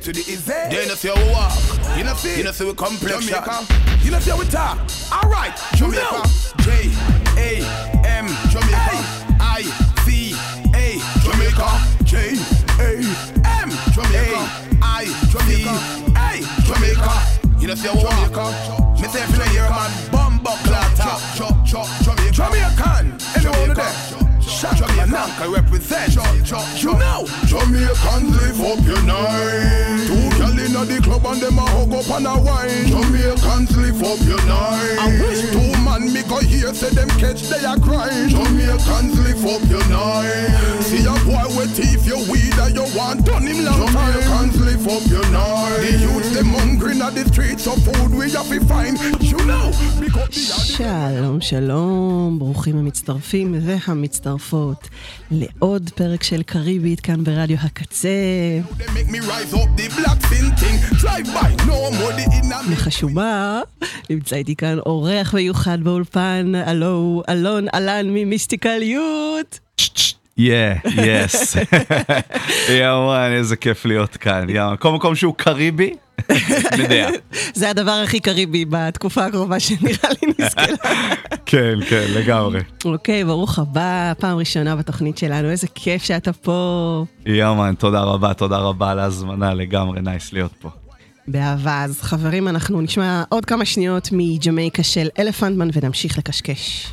[0.00, 1.52] J to the is You know see how we walk.
[1.96, 2.38] You know see.
[2.38, 3.66] You know see we complex Jamaica.
[4.02, 4.78] You know see how we talk.
[5.12, 6.22] All right, Jamaica.
[6.62, 6.90] J
[7.36, 7.60] A
[8.06, 8.96] M Jamaica.
[9.40, 9.62] I
[10.04, 10.34] C
[10.74, 11.68] A Jamaica.
[12.04, 12.36] J
[12.80, 13.04] A
[13.62, 14.40] M Jamaica.
[14.82, 15.66] I C
[16.16, 17.60] A Jamaica.
[17.60, 18.79] You know see how we walk.
[25.10, 26.14] Jamaica represent.
[26.80, 30.29] You know, Jamaicans live up your night.
[30.80, 32.86] Inna the club and them a hug up and a wine.
[32.88, 34.96] Jamaicans live up your night.
[34.98, 38.28] I wish two man me go hear say them catch they a crying.
[38.28, 40.80] Jamaicans live up your night.
[40.80, 44.12] See a boy with teeth you weed and you want done him long time.
[44.22, 45.80] Jamaicans live up your night.
[45.84, 48.96] The youth them hungry inna the streets of food we have to find.
[49.20, 49.70] You know,
[50.30, 54.88] שלום, שלום, ברוכים המצטרפים והמצטרפות
[55.30, 58.08] לעוד פרק של קריבית כאן ברדיו הקצה.
[62.76, 63.60] חשובה,
[64.10, 69.58] נמצא איתי כאן אורח מיוחד באולפן, הלו, אלון אלן ממיסטיקליות.
[70.40, 71.56] יא, יס.
[72.68, 74.50] יאמן, איזה כיף להיות כאן.
[74.50, 75.94] יאמן, כל מקום שהוא קריבי,
[76.82, 77.08] יודע.
[77.54, 80.62] זה הדבר הכי קריבי בתקופה הקרובה שנראה לי נזכה.
[81.46, 82.60] כן, כן, לגמרי.
[82.84, 87.04] אוקיי, ברוך הבא, פעם ראשונה בתוכנית שלנו, איזה כיף שאתה פה.
[87.26, 90.68] Yeah man, תודה רבה, תודה רבה על ההזמנה, לגמרי nice להיות פה.
[91.32, 91.82] באהבה.
[91.84, 96.92] אז חברים, אנחנו נשמע עוד כמה שניות מג'מייקה של Elephant Man ונמשיך לקשקש.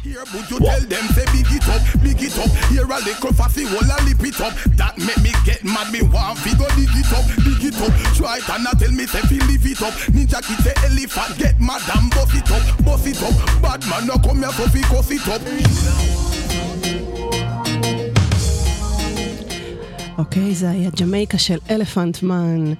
[20.17, 22.73] אוקיי, זה היה ג'מייקה של אלפנטמן.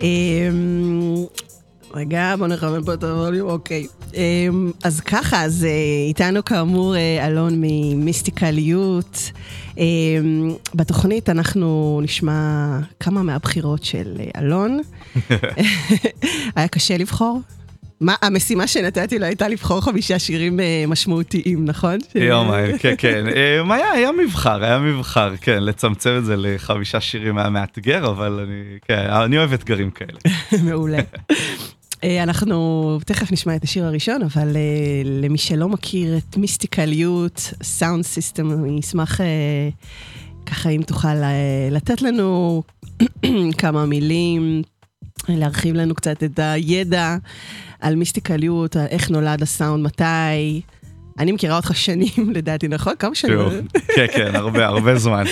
[0.00, 1.24] אמ,
[1.94, 3.86] רגע, בוא נחמם פה את הווליום, אוקיי.
[4.14, 5.70] אמ, אז ככה, אז אה,
[6.08, 9.30] איתנו כאמור אה, אלון ממיסטיקליות.
[9.78, 14.80] אמ, בתוכנית אנחנו נשמע כמה מהבחירות של אה, אלון.
[16.56, 17.40] היה קשה לבחור?
[18.00, 21.98] מה, המשימה שנתתי לו הייתה לבחור חמישה שירים אה, משמעותיים, נכון?
[22.14, 23.26] יאמן, כן, כן.
[23.28, 28.46] אה, היה, היה מבחר, היה מבחר, כן, לצמצם את זה לחמישה שירים היה מאתגר, אבל
[28.46, 30.18] אני, כן, אני אוהב אתגרים כאלה.
[30.68, 30.98] מעולה.
[32.04, 34.56] אה, אנחנו תכף נשמע את השיר הראשון, אבל
[35.04, 39.20] למי שלא מכיר את מיסטיקליות, סאונד סיסטם, אני אשמח
[40.46, 41.14] ככה אם תוכל
[41.70, 42.62] לתת לנו
[43.58, 44.62] כמה מילים,
[45.28, 47.16] להרחיב לנו קצת את הידע
[47.80, 50.60] על מיסטיקליות, על איך נולד הסאונד, מתי.
[51.18, 52.94] אני מכירה אותך שנים, לדעתי, נכון?
[52.98, 53.38] כמה שנים?
[53.94, 55.24] כן, כן, הרבה, הרבה זמן.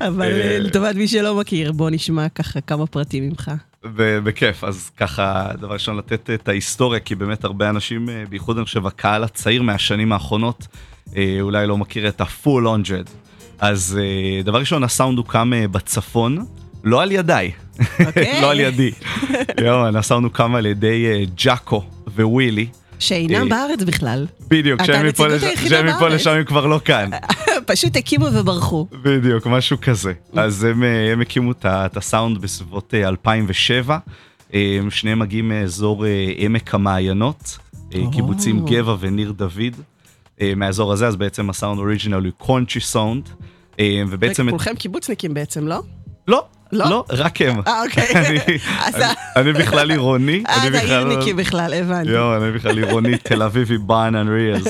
[0.00, 3.50] אבל אה, לטובת מי שלא מכיר, בוא נשמע ככה כמה פרטים ממך.
[3.96, 8.64] בכיף, אז ככה, דבר ראשון, לתת את ההיסטוריה, כי באמת הרבה אנשים, אה, בייחוד אני
[8.64, 10.66] חושב הקהל הצעיר מהשנים האחרונות,
[11.16, 13.00] אה, אולי לא מכיר את ה-full 100.
[13.58, 16.44] אז אה, דבר ראשון, הסאונד הוקם בצפון,
[16.84, 17.52] לא על ידיי,
[18.06, 18.40] אוקיי.
[18.42, 18.90] לא על ידי.
[19.98, 21.84] הסאונד הוקם על ידי ג'אקו
[22.18, 22.66] ווילי.
[22.98, 24.26] שאינם אה, בארץ בכלל.
[24.48, 25.06] בדיוק, שהם
[25.86, 26.08] מפה.
[26.08, 27.10] לשם הם כבר לא כאן.
[27.66, 28.86] פשוט הקימו וברחו.
[29.02, 30.12] בדיוק, משהו כזה.
[30.36, 33.98] אז הם, אה, הם הקימו את הסאונד בסביבות אה, 2007.
[34.54, 36.04] אה, שניהם מגיעים מאזור
[36.36, 37.58] עמק המעיינות.
[38.12, 39.76] קיבוצים גבע וניר דוד.
[40.56, 43.28] מהאזור הזה, אז בעצם הסאונד אוריג'ינל הוא קונצ'י סאונד.
[44.08, 44.50] ובעצם...
[44.50, 45.80] כולכם קיבוצניקים בעצם, לא?
[46.28, 46.90] לא, לא?
[46.90, 47.60] לא, רק הם.
[47.66, 48.04] אה, אוקיי.
[49.36, 50.42] אני- בכלל עירוני.
[50.48, 52.10] אה, זה בכלל- העירניקים בכלל, הבנתי.
[52.10, 54.68] יואו, אני בכלל עירוני, תל אביבי, בן אנד ריאז.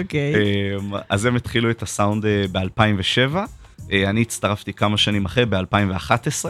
[0.00, 0.34] אוקיי.
[0.76, 3.36] אמ, אז הם התחילו את הסאונד ב-2007,
[3.92, 6.44] אני הצטרפתי כמה שנים אחרי, ב-2011.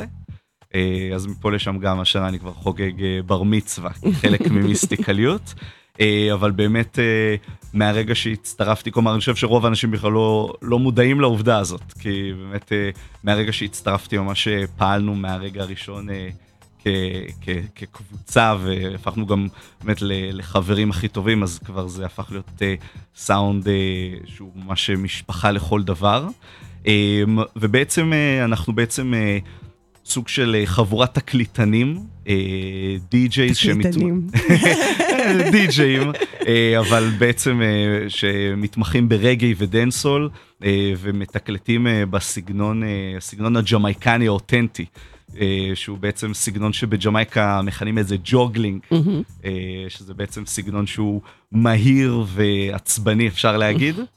[1.15, 5.55] אז מפה לשם גם השנה אני כבר חוגג אה, בר מצווה, כחלק ממיסטיקליות.
[6.01, 7.35] אה, אבל באמת אה,
[7.73, 12.73] מהרגע שהצטרפתי, כלומר אני חושב שרוב האנשים בכלל לא, לא מודעים לעובדה הזאת, כי באמת
[12.73, 12.91] אה,
[13.25, 16.09] מהרגע שהצטרפתי ממש פעלנו מהרגע הראשון
[16.83, 16.87] כ-
[17.41, 19.47] כ- כקבוצה והפכנו גם
[19.85, 22.63] באמת לחברים הכי טובים, אז כבר זה הפך להיות
[23.17, 23.67] סאונד
[24.25, 26.27] שהוא ממש משפחה לכל דבר.
[26.87, 27.23] אה,
[27.57, 28.13] ובעצם
[28.45, 29.13] אנחנו בעצם
[30.05, 31.99] סוג של חבורת תקליטנים,
[33.11, 34.27] די-ג'ייז, תקליטנים.
[35.53, 36.13] די-ג'אים,
[36.79, 37.61] אבל בעצם
[38.09, 40.31] שמתמחים ברגעי ודנסול
[40.99, 42.83] ומתקלטים בסגנון,
[43.17, 44.85] הסגנון הג'מייקני האותנטי.
[45.75, 48.81] שהוא בעצם סגנון שבג'מייקה מכנים את זה ג'וגלינג,
[49.89, 51.21] שזה בעצם סגנון שהוא
[51.53, 53.97] מהיר ועצבני אפשר להגיד.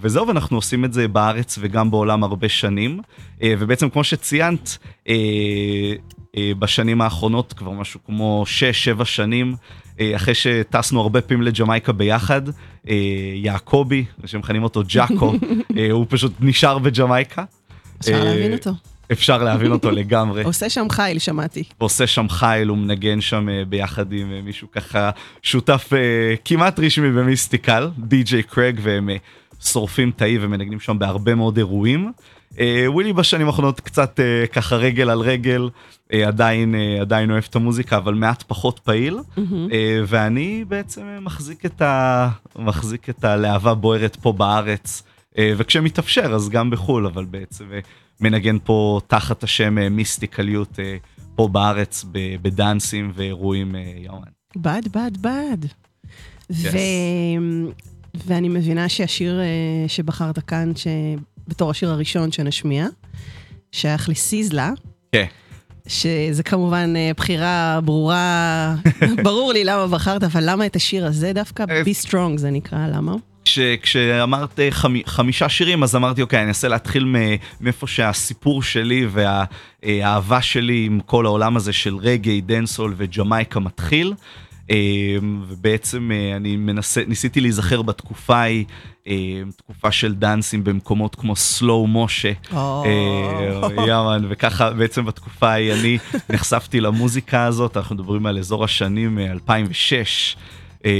[0.00, 3.00] וזהו, ואנחנו עושים את זה בארץ וגם בעולם הרבה שנים.
[3.42, 4.78] אה, ובעצם כמו שציינת,
[5.08, 5.94] אה, אה,
[6.58, 8.44] בשנים האחרונות, כבר משהו כמו
[9.00, 9.54] 6-7 שנים,
[10.00, 12.42] אחרי שטסנו הרבה פעמים לג'מייקה ביחד,
[13.34, 15.34] יעקבי, שמכנים אותו ג'אקו,
[15.92, 17.44] הוא פשוט נשאר בג'מייקה.
[18.00, 18.70] אפשר להבין אותו.
[19.12, 20.42] אפשר להבין אותו לגמרי.
[20.50, 21.64] עושה שם חיל, שמעתי.
[21.78, 25.10] עושה שם חיל, הוא מנגן שם אה, ביחד עם אה, מישהו ככה
[25.42, 29.10] שותף אה, כמעט רשמי במיסטיקל, די.ג'יי קרג, והם
[29.64, 32.12] שורפים תאי ומנגנים שם בהרבה מאוד אירועים.
[32.86, 34.20] ווילי בשנים האחרונות קצת
[34.52, 35.70] ככה רגל על רגל,
[36.26, 39.18] עדיין, עדיין אוהב את המוזיקה, אבל מעט פחות פעיל.
[40.06, 42.28] ואני בעצם מחזיק את, ה...
[42.56, 45.02] מחזיק את הלהבה בוערת פה בארץ,
[45.38, 47.64] וכשמתאפשר אז גם בחו"ל, אבל בעצם
[48.20, 50.96] מנגן פה תחת השם אה, מיסטיקליות אה,
[51.34, 52.04] פה בארץ
[52.42, 54.28] בדאנסים ואירועים אה, יומן.
[54.56, 55.64] בד, בד, בד.
[56.52, 56.54] Yes.
[56.72, 56.78] ו...
[58.26, 59.40] ואני מבינה שהשיר
[59.88, 60.72] שבחרת כאן,
[61.48, 62.86] בתור השיר הראשון שנשמיע,
[63.72, 64.70] שייך לסיזלה.
[65.12, 65.24] כן.
[65.86, 68.74] שזה כמובן בחירה ברורה,
[69.24, 71.64] ברור לי למה בחרת, אבל למה את השיר הזה דווקא?
[71.64, 73.14] Be Strong זה נקרא, למה?
[73.44, 77.04] כש, כשאמרת חמ, חמישה שירים, אז אמרתי, אוקיי, אני אנסה להתחיל
[77.60, 84.14] מאיפה שהסיפור שלי והאהבה שלי עם כל העולם הזה של רגאיי, דאנסהול וג'מייקה מתחיל.
[84.70, 88.64] אמ, ובעצם אה, אני מנסה, ניסיתי להיזכר בתקופה ההיא,
[89.06, 95.72] אמ, תקופה של דאנסים במקומות כמו סלואו משה, אה, yeah man, וככה בעצם בתקופה ההיא
[95.72, 95.98] אני
[96.30, 100.36] נחשפתי למוזיקה הזאת, אנחנו מדברים על אזור השנים 2006.
[100.84, 100.90] אה,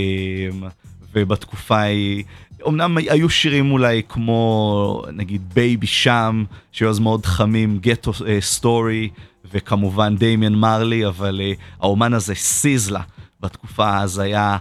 [1.13, 2.25] ובתקופה ההיא,
[2.69, 9.09] אמנם היו שירים אולי כמו נגיד Baby Cham, שהיו אז מאוד חמים, Ghetto Story,
[9.53, 11.41] וכמובן דמיאן מרלי, אבל
[11.81, 13.01] האומן הזה סיזלה
[13.41, 14.57] בתקופה אז היה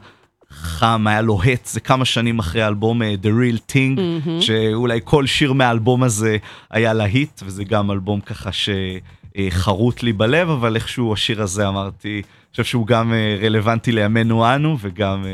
[0.50, 4.42] חם, היה לוהט, זה כמה שנים אחרי האלבום uh, The Real Thing, mm-hmm.
[4.42, 6.38] שאולי כל שיר מהאלבום הזה
[6.72, 12.52] היה להיט, וזה גם אלבום ככה שחרוט לי בלב, אבל איכשהו השיר הזה אמרתי, אני
[12.52, 15.26] חושב שהוא גם uh, רלוונטי לימינו אנו, וגם...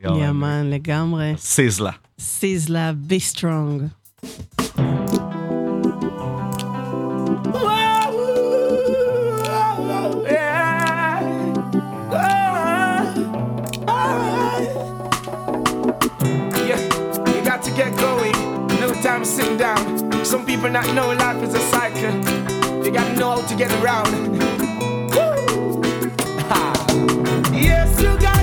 [0.00, 1.34] yeah man, לגמרי.
[1.36, 1.90] סיזלה.
[2.18, 3.82] סיזלה, Be Strong.
[20.34, 22.12] Some people not know life is a cycle.
[22.84, 24.08] You gotta know how to get around.
[27.54, 28.33] yes, you got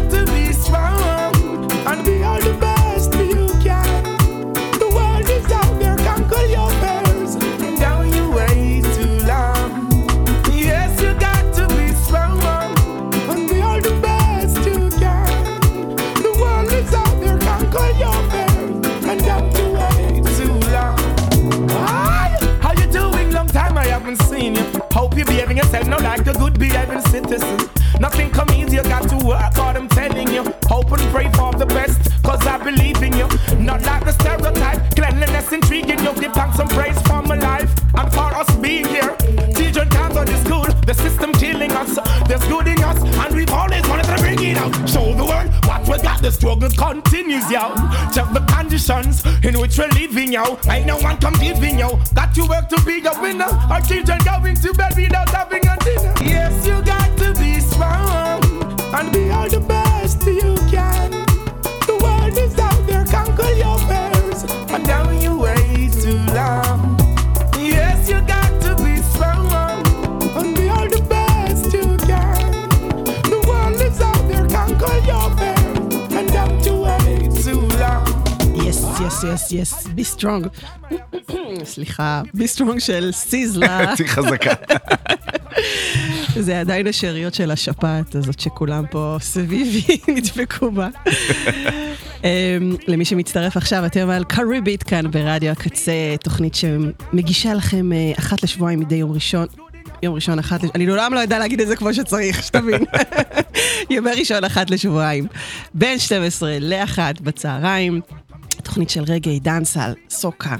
[26.42, 27.60] good behaving citizen.
[28.00, 30.44] Nothing come easy, you got to work hard, I'm telling you.
[30.66, 31.41] Hope and pray for
[46.22, 47.74] the struggle continues, yo.
[48.14, 50.60] Check the conditions in which we're living, yo.
[50.70, 52.00] Ain't no one competing, yo.
[52.14, 53.46] Got to work to be a winner.
[53.46, 56.14] Our children going to bed without having a dinner.
[56.22, 57.21] Yes, you got
[79.22, 80.48] Yes, yes, yes, yes, be strong.
[81.74, 83.86] סליחה, Be Strong של סיזלה.
[83.96, 84.54] תהיי חזקה.
[86.46, 90.88] זה עדיין השאריות של השפעת הזאת שכולם פה סביבי נדפקו בה.
[92.24, 92.30] אמ,
[92.88, 98.80] למי שמצטרף עכשיו, אתם על Caribbeat כאן ברדיו הקצה, תוכנית שמגישה לכם אה, אחת לשבועיים
[98.80, 99.48] מדי יום ראשון.
[100.04, 102.84] יום ראשון אחת, אני לעולם לא יודע להגיד את זה כמו שצריך, שתבין.
[103.90, 105.28] ימי ראשון אחת לשבועיים.
[105.74, 108.02] בין 12 ל-1 בצהריים,
[108.62, 110.56] תוכנית של רגאיי דאנסהול, סוקה,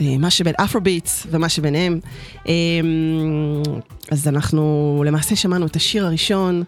[0.00, 2.00] מה שבין אפרוביטס ומה שביניהם.
[4.10, 6.62] אז אנחנו למעשה שמענו את השיר הראשון,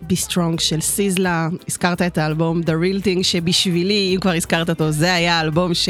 [0.00, 4.90] Be Strong של סיזלה, הזכרת את האלבום The Real Thing, שבשבילי, אם כבר הזכרת אותו,
[4.90, 5.88] זה היה האלבום ש...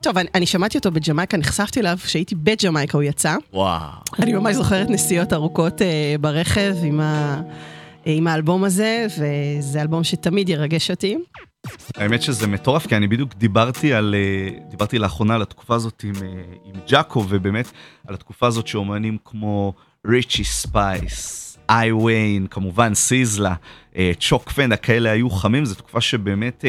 [0.00, 3.36] טוב, אני, אני שמעתי אותו בג'מייקה, נחשפתי אליו כשהייתי בג'מייקה, הוא יצא.
[3.52, 3.80] וואו.
[4.18, 5.82] אני ממש זוכרת נסיעות ארוכות
[6.20, 7.40] ברכב עם, ה,
[8.04, 11.16] עם האלבום הזה, וזה אלבום שתמיד ירגש אותי.
[11.94, 14.14] האמת שזה מטורף, כי אני בדיוק דיברתי על,
[14.70, 16.14] דיברתי לאחרונה על התקופה הזאת עם,
[16.64, 17.70] עם ג'אקו, ובאמת
[18.06, 19.72] על התקופה הזאת שאומנים כמו
[20.06, 23.54] ריצ'י ספייס, איי ויין, כמובן סיזלה,
[24.20, 26.64] צ'אק פנדה, כאלה היו חמים, זו תקופה שבאמת,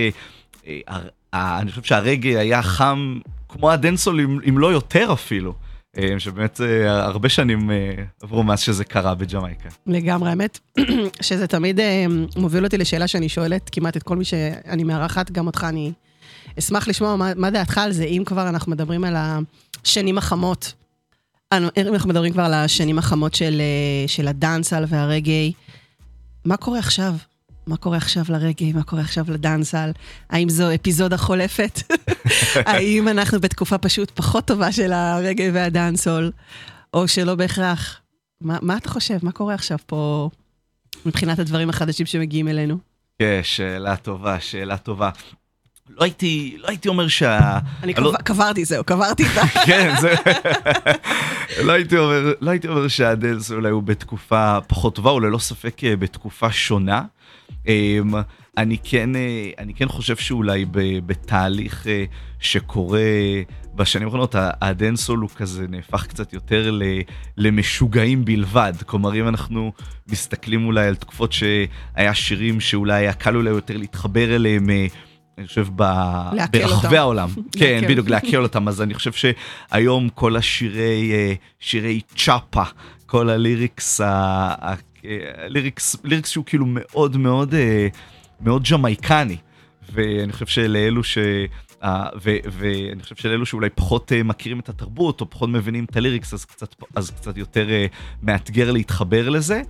[1.33, 3.19] אני חושב שהרגאיי היה חם
[3.49, 4.19] כמו הדנסול,
[4.49, 5.53] אם לא יותר אפילו.
[6.17, 7.71] שבאמת הרבה שנים
[8.21, 9.69] עברו מאז שזה קרה בג'מייקה.
[9.87, 10.59] לגמרי, האמת
[11.21, 11.79] שזה תמיד
[12.35, 15.91] מוביל אותי לשאלה שאני שואלת כמעט את כל מי שאני מארחת, גם אותך, אני
[16.59, 20.73] אשמח לשמוע מה, מה דעתך על זה, אם כבר אנחנו מדברים על השנים החמות.
[21.53, 23.61] אם אנחנו מדברים כבר על השנים החמות של,
[24.07, 25.53] של הדאנסל והרגעי,
[26.45, 27.13] מה קורה עכשיו?
[27.71, 28.73] מה קורה עכשיו לרגעי?
[28.73, 29.91] מה קורה עכשיו לדאנסל?
[30.29, 31.79] האם זו אפיזודה חולפת?
[32.71, 36.31] האם אנחנו בתקופה פשוט פחות טובה של הרגעי והדאנסול?
[36.93, 38.01] או שלא בהכרח?
[38.41, 39.17] מה, מה אתה חושב?
[39.23, 40.29] מה קורה עכשיו פה
[41.05, 42.77] מבחינת הדברים החדשים שמגיעים אלינו?
[43.19, 45.09] כן, שאלה טובה, שאלה טובה.
[45.97, 47.59] לא הייתי, לא הייתי אומר שה...
[47.83, 47.93] אני.
[48.23, 49.41] קברתי זהו, קברתי את זה.
[49.67, 50.15] כן, זה...
[51.63, 57.03] לא, הייתי אומר, לא שהדלס אולי הוא בתקופה פחות טובה, הוא ללא ספק בתקופה שונה.
[58.57, 59.09] אני כן,
[59.57, 60.65] אני כן חושב שאולי
[61.05, 61.87] בתהליך
[62.39, 63.01] שקורה
[63.75, 66.79] בשנים האחרונות, הדנסול הוא כזה נהפך קצת יותר
[67.37, 68.73] למשוגעים בלבד.
[68.85, 69.71] כלומר, אם אנחנו
[70.07, 74.69] מסתכלים אולי על תקופות שהיה שירים שאולי היה קל אולי יותר להתחבר אליהם,
[75.37, 76.95] אני חושב ברחבי אותם.
[76.95, 77.29] העולם.
[77.59, 78.67] כן, בדיוק, להקל אותם.
[78.67, 82.63] אז אני חושב שהיום כל השירי, שירי צ'אפה,
[83.05, 84.01] כל הליריקס,
[85.47, 87.55] ליריקס, ליריקס שהוא כאילו מאוד מאוד
[88.41, 89.37] מאוד ג'מייקני.
[89.93, 91.17] ואני חושב שלאלו ש...
[92.51, 96.75] ואני חושב שלאלו שאולי פחות מכירים את התרבות או פחות מבינים את הליריקס אז קצת,
[96.95, 97.67] אז קצת יותר
[98.23, 99.61] מאתגר להתחבר לזה.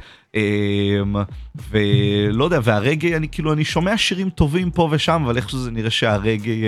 [1.69, 5.89] ולא יודע, והרגעי, אני כאילו, אני שומע שירים טובים פה ושם, אבל איכשהו זה נראה
[5.89, 6.63] שהרגעי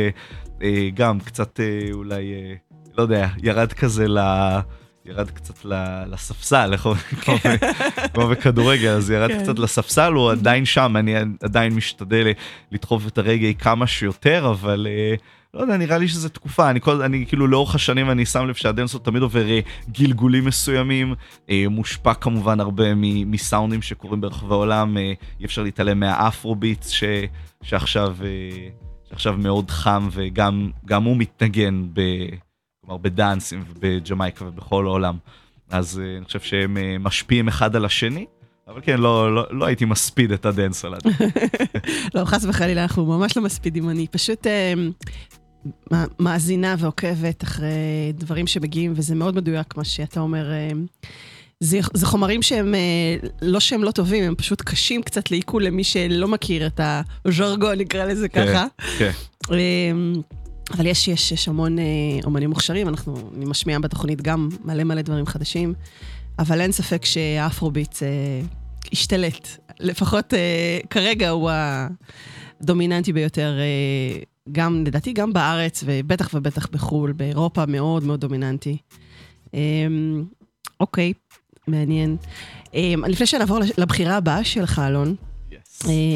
[0.94, 1.60] גם קצת
[1.94, 2.34] אולי,
[2.98, 4.20] לא יודע, ירד כזה ל...
[5.06, 5.66] ירד קצת
[6.12, 6.74] לספסל,
[8.14, 9.44] כמו בכדורגל, אז ירד כן.
[9.44, 12.28] קצת לספסל, הוא עדיין שם, אני עדיין משתדל
[12.72, 14.88] לדחוף את הרגאיי כמה שיותר, אבל
[15.54, 18.54] לא יודע, נראה לי שזה תקופה, אני, כל, אני כאילו לאורך השנים אני שם לב
[18.54, 19.46] שהדאנסהול תמיד עובר
[19.92, 21.16] גלגולים מסוימים,
[21.70, 22.96] מושפע כמובן הרבה
[23.26, 27.04] מסאונדים שקורים ברחבי העולם, אי אפשר להתעלם מהאפרוביטס ש,
[27.64, 28.16] שעכשיו,
[29.10, 32.02] שעכשיו מאוד חם וגם הוא מתנגן ב...
[32.86, 35.18] כלומר בדאנסים ובג'מייקה ובכל העולם.
[35.70, 38.26] אז uh, אני חושב שהם uh, משפיעים אחד על השני,
[38.68, 40.94] אבל כן, לא, לא, לא הייתי מספיד את הדנס על
[42.16, 48.94] לא, חס וחלילה, אנחנו ממש לא מספידים, אני פשוט uh, מאזינה ועוקבת אחרי דברים שמגיעים,
[48.96, 50.52] וזה מאוד מדויק מה שאתה אומר.
[50.52, 51.08] Uh,
[51.60, 52.76] זה, זה חומרים שהם,
[53.42, 56.80] לא שהם לא טובים, הם פשוט קשים קצת לעיכול למי שלא מכיר את
[57.26, 58.66] הז'רגון, נקרא לזה ככה.
[58.98, 59.12] כן,
[59.48, 59.54] כן.
[60.72, 61.84] אבל יש, יש, יש המון אה,
[62.24, 65.74] אומנים מוכשרים, אנחנו, אני משמיעה בתוכנית גם מלא מלא דברים חדשים,
[66.40, 68.42] אבל אין ספק שהאפרוביט אה,
[68.92, 69.48] השתלט,
[69.80, 71.52] לפחות אה, כרגע הוא
[72.62, 78.78] הדומיננטי ביותר, אה, גם, לדעתי, גם בארץ, ובטח ובטח בחו"ל, באירופה מאוד מאוד דומיננטי.
[79.54, 79.60] אה,
[80.80, 81.14] אוקיי,
[81.68, 82.18] מעניין.
[82.76, 85.16] אה, לפני שנעבור לבחירה הבאה שלך, אלון,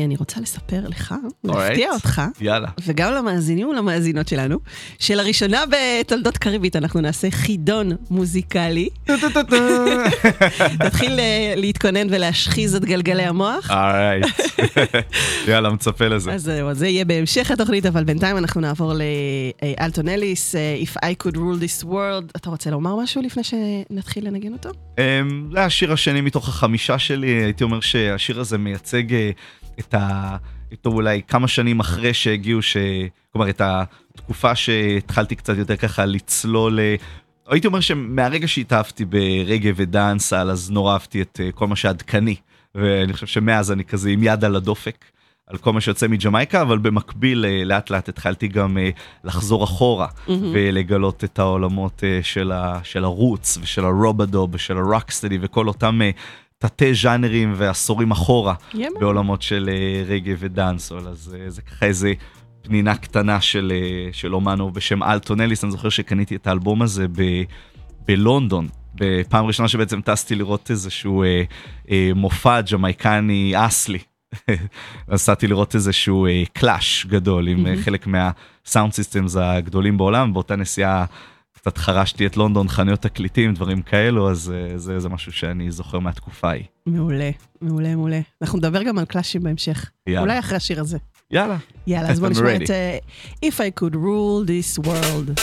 [0.05, 2.67] אני רוצה לספר לך, להפתיע אותך, יאללה.
[2.85, 4.59] וגם למאזינים ולמאזינות שלנו,
[4.99, 8.89] שלראשונה בתולדות קריבית אנחנו נעשה חידון מוזיקלי.
[10.85, 13.71] תתחיל אה, להתכונן ולהשחיז את גלגלי המוח.
[13.71, 14.25] אורייט.
[15.47, 16.33] יאללה, מצפה לזה.
[16.33, 18.93] אז זהו, זה יהיה בהמשך התוכנית, אבל בינתיים אנחנו נעבור
[19.63, 22.31] לאלטון אליס, If I could rule this world.
[22.35, 24.69] אתה רוצה לומר משהו לפני שנתחיל לנגן אותו?
[24.97, 29.03] אמ, זה השיר השני מתוך החמישה שלי, הייתי אומר שהשיר הזה מייצג...
[29.79, 30.37] את ה...
[30.71, 32.77] איתו אולי כמה שנים אחרי שהגיעו, ש...
[33.31, 36.79] כלומר את התקופה שהתחלתי קצת יותר ככה לצלול,
[37.47, 42.35] הייתי אומר שמהרגע שהתאהבתי ברגע ודאנסל אז נורא אהבתי את אה, כל מה שעדכני,
[42.75, 45.05] ואני חושב שמאז אני כזה עם יד על הדופק.
[45.47, 48.89] על כל מה שיוצא מג'מייקה, אבל במקביל אה, לאט לאט התחלתי גם אה,
[49.23, 50.31] לחזור אחורה mm-hmm.
[50.53, 56.01] ולגלות את העולמות של, ה, של הרוץ ושל הרובדוב ושל הרוקסטדי וכל אותם
[56.59, 62.13] תתי ז'אנרים ועשורים אחורה yeah, בעולמות של uh, רגאיי ודאנסהול, אז uh, זה ככה איזה
[62.67, 67.07] פנינה קטנה של, אה, של אומן בשם אלטון אליס, אני זוכר שקניתי את האלבום הזה
[67.07, 67.43] ב,
[68.05, 71.43] בלונדון, בפעם ראשונה שבעצם טסתי לראות איזשהו אה,
[71.91, 73.99] אה, מופע ג'מייקני אסלי.
[75.09, 77.83] נסעתי לראות איזשהו אה, clash גדול עם mm-hmm.
[77.83, 81.05] חלק מה sound systems הגדולים בעולם, באותה נסיעה
[81.67, 85.99] קצת חרשתי את לונדון, חנויות תקליטים, דברים כאלו, אז אה, זה, זה משהו שאני זוכר
[85.99, 86.63] מהתקופה ההיא.
[86.85, 87.29] מעולה,
[87.61, 88.19] מעולה, מעולה.
[88.41, 89.89] אנחנו נדבר גם על קלאשים בהמשך.
[90.07, 90.21] יאללה.
[90.21, 90.97] אולי אחרי השיר הזה.
[91.31, 91.57] יאללה.
[91.87, 92.55] יאללה, אז בוא I'm נשמע.
[92.55, 95.41] את uh, If I could rule this world.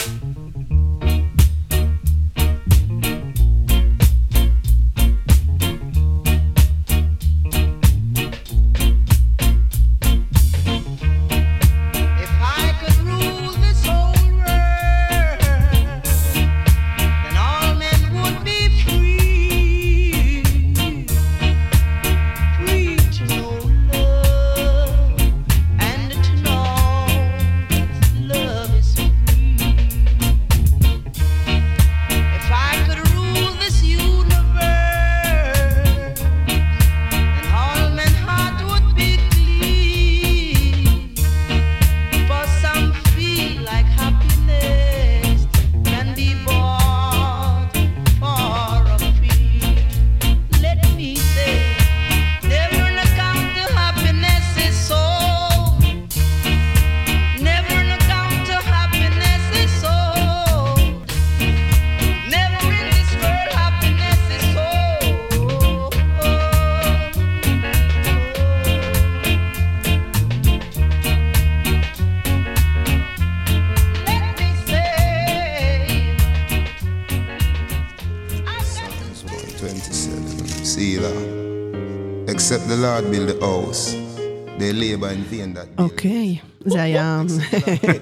[85.77, 87.21] אוקיי, זה היה...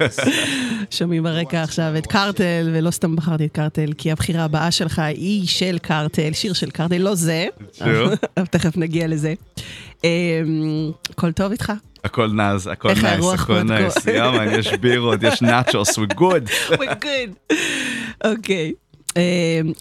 [0.92, 5.48] שומעים ברקע עכשיו את קרטל, ולא סתם בחרתי את קרטל, כי הבחירה הבאה שלך היא
[5.48, 8.10] של קרטל, שיר של קרטל, לא זה, שיר.
[8.38, 9.34] אבל תכף נגיע לזה.
[10.04, 11.74] אמ, הכל טוב איתך?
[12.04, 13.64] הכל nice, הכל nice, הכל?
[13.64, 13.96] nice.
[14.08, 16.72] Yeah man, יש בירות, יש נאצ'וס, we good.
[16.72, 17.56] We're good.
[18.26, 18.74] אוקיי.
[19.18, 19.22] אמ,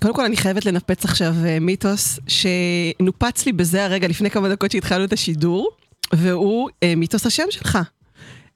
[0.02, 4.70] קודם כל אני חייבת לנפץ עכשיו אה, מיתוס שנופץ לי בזה הרגע לפני כמה דקות
[4.70, 5.70] שהתחלנו את השידור,
[6.12, 7.78] והוא אה, מיתוס השם שלך.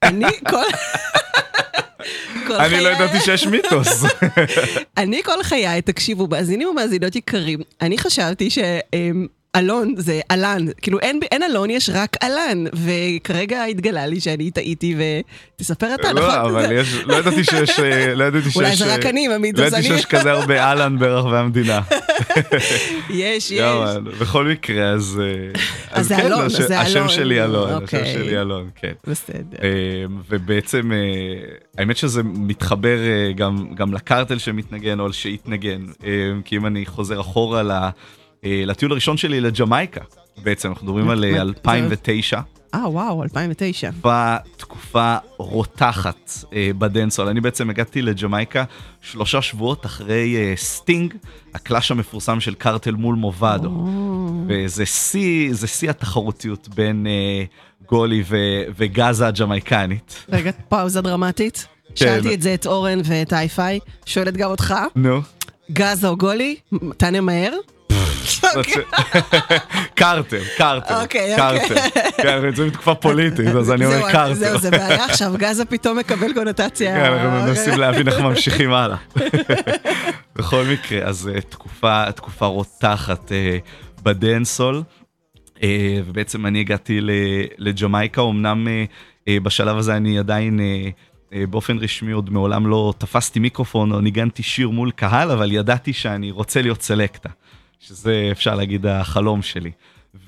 [0.02, 0.56] אני כל...
[2.46, 4.04] כל אני לא חיי- ידעתי שיש מיתוס.
[4.98, 8.48] אני כל חיי, תקשיבו, מאזינים ומאזינות יקרים, אני חשבתי
[9.56, 14.96] שאלון זה אלן, כאילו אין, אין אלון, יש רק אלן, וכרגע התגלה לי שאני טעיתי
[15.58, 16.28] ותספר אתה, נכון?
[16.28, 18.56] לא, אבל יש, לא ידעתי שיש, אה, לא ידעתי שיש...
[18.56, 21.36] אולי זה רק אה, אני עם המיתוס, לא ידעתי אני- שיש כזה הרבה אהלן ברחבי
[21.36, 21.80] המדינה.
[23.10, 23.60] יש, יש.
[24.20, 25.20] בכל מקרה, אז...
[25.24, 27.08] אה, אז זה כן, אלון, השם- זה השם אלון.
[27.08, 28.12] שלי אלון, השם אוקיי.
[28.12, 28.92] שלי אלון, כן.
[29.06, 29.56] בסדר.
[30.28, 30.92] ובעצם
[31.78, 32.98] האמת שזה מתחבר
[33.36, 35.80] גם גם לקרטל שמתנגן או שהתנגן
[36.44, 37.88] כי אם אני חוזר אחורה ל-
[38.66, 40.00] לטיול הראשון שלי לג'מייקה
[40.42, 42.40] בעצם אנחנו מדברים על אה, מה- 2009
[42.74, 43.90] אה, וואו, 2009.
[44.02, 48.64] בתקופה רותחת אה, בדנסול אני בעצם הגעתי לג'מייקה
[49.02, 51.14] שלושה שבועות אחרי אה, סטינג
[51.54, 53.70] ה clash המפורסם של קרטל מול מאבאדו.
[54.48, 57.44] וזה שיא, זה שיא התחרותיות בין אה,
[57.88, 58.37] גולי ו-
[58.76, 60.24] וגאזה הג'מייקנית.
[60.28, 61.66] רגע, פאוזה דרמטית.
[61.87, 61.94] כן.
[61.96, 65.20] שאלתי את זה את אורן ואת הייפיי, שואלת גם אותך, נו.
[65.72, 66.56] גאזה או גולי?
[66.96, 67.52] תענה מהר.
[68.56, 68.82] אוקיי.
[69.94, 71.74] קרטל, קרטל, אוקיי, קרטל.
[72.16, 74.34] כן, אנחנו נמצאים בתקופה פוליטית, אז אני אומר קרטל.
[74.34, 76.94] זהו, זה בעיה עכשיו, גזה פתאום מקבל קונוטציה.
[76.94, 78.96] כן, אנחנו מנסים להבין איך ממשיכים הלאה.
[80.36, 83.58] בכל מקרה, אז אה, תקופה, תקופה רותחת אה,
[84.02, 84.82] בדנסול,
[85.62, 87.00] אה, ובעצם אני הגעתי
[87.58, 88.66] לג'מייקה, אמנם
[89.28, 90.60] בשלב הזה אני עדיין...
[91.50, 96.30] באופן רשמי עוד מעולם לא תפסתי מיקרופון או ניגנתי שיר מול קהל, אבל ידעתי שאני
[96.30, 97.28] רוצה להיות סלקטה,
[97.80, 99.70] שזה אפשר להגיד החלום שלי.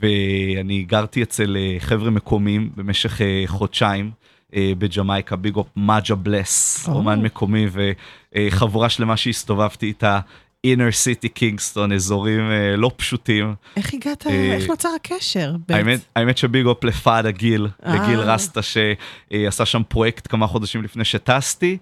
[0.00, 4.11] ואני גרתי אצל אה, חבר'ה מקומיים במשך אה, חודשיים
[4.54, 6.92] אה, בג'מייקה, big up מאג'ה בלס, או.
[6.92, 7.66] אומן מקומי
[8.34, 10.20] וחבורה שלמה שהסתובבתי איתה,
[10.64, 13.54] inner city קינגסטון, אזורים אה, לא פשוטים.
[13.76, 15.52] איך הגעת, אה, איך נוצר הקשר?
[15.68, 17.94] האמת, האמת ש big up לפאדה גיל, אה.
[17.94, 21.78] לגיל רסטה שעשה שם פרויקט כמה חודשים לפני שטסתי.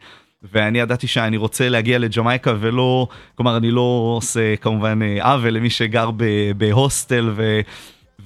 [0.52, 5.70] ואני ידעתי שאני רוצה להגיע לג'מייקה ולא, כלומר אני לא עושה כמובן אה, עוול למי
[5.70, 6.10] שגר
[6.56, 7.60] בהוסטל ו...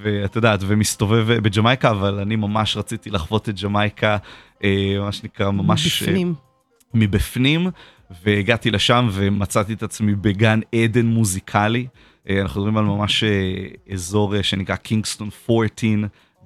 [0.02, 4.16] ואת יודעת, ומסתובב בג'מייקה, אבל אני ממש רציתי לחוות את ג'מייקה,
[4.64, 6.02] אה, מה שנקרא, ממש...
[6.02, 6.34] אה, בפנים.
[6.94, 7.70] מבפנים,
[8.24, 11.86] והגעתי לשם ומצאתי את עצמי בגן עדן מוזיקלי.
[12.28, 15.90] אה, אנחנו מדברים על ממש אה, אזור אה, שנקרא קינגסטון 14,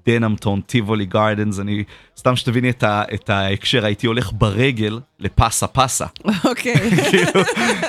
[0.06, 1.84] דנמטון, טיבולי גארדנס, אני,
[2.18, 6.06] סתם שתביני את, ה, את ההקשר, הייתי הולך ברגל לפסה פסה.
[6.44, 6.74] אוקיי.
[7.10, 7.40] כאילו,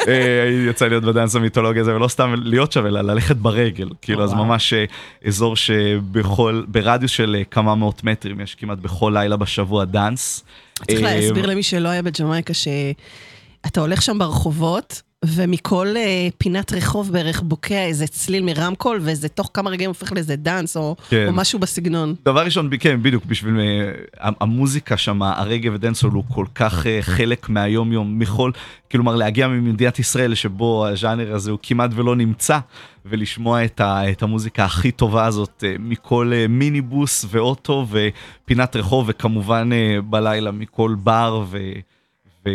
[0.07, 3.89] אה, יצא להיות בדאנס המיתולוגי הזה, ולא סתם להיות שם, אלא ללכת ברגל.
[4.01, 4.33] כאילו, אז.
[4.33, 4.85] ממש אה,
[5.25, 10.43] אזור שבכל, ברדיוס של אה, כמה מאות מטרים, יש כמעט בכל לילה בשבוע דאנס.
[10.87, 17.41] צריך להסביר למי שלא היה בג'מייקה שאתה הולך שם ברחובות, ומכל אה, פינת רחוב בערך
[17.41, 21.25] בוקע איזה צליל מרמקול, וזה תוך כמה רגעים הופך לאיזה דאנס, או כן.
[21.27, 22.15] או משהו בסגנון.
[22.25, 27.49] דבר ראשון, כן, בדיוק, בשביל אה, המוזיקה שם, הרגע ודנסול הוא כל כך אה, חלק
[27.49, 28.51] מהיום יום, מכל,
[28.91, 32.59] כלומר להגיע ממדינת ישראל שבו הז'אנר הזה הוא כמעט ולא נמצא,
[33.05, 39.05] ולשמוע את, ה, את המוזיקה הכי טובה הזאת אה, מכל אה, מיניבוס ואוטו ופינת רחוב,
[39.07, 41.57] וכמובן אה, בלילה מכל בר ו...
[42.47, 42.51] ו-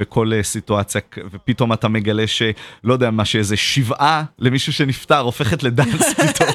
[0.00, 1.00] וכל אה, סיטואציה,
[1.32, 6.48] ופתאום אתה מגלה שלא יודע מה, שאיזה שבעה למישהו שנפטר הופכת לדאנס פתאום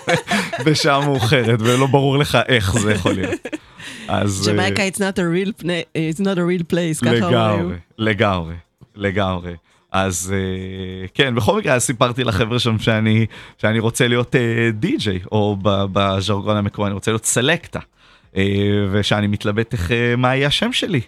[0.65, 3.39] בשעה מאוחרת, ולא ברור לך איך זה יכול להיות.
[4.07, 4.49] אז...
[4.49, 7.79] אה, ג'מייקה it's not a real pla- it's not a real place, ככה לגמרי, אומרים.
[7.97, 8.55] לגמרי,
[8.95, 9.55] לגמרי.
[9.91, 13.25] אז אה, כן, בכל מקרה סיפרתי לחבר'ה שם שאני,
[13.57, 17.79] שאני רוצה להיות אה, די-ג'יי, או בז'רגון המקומי, אני רוצה להיות סלקטה.
[18.37, 18.43] אה,
[18.91, 21.01] ושאני מתלבט איך, אה, מה יהיה השם שלי.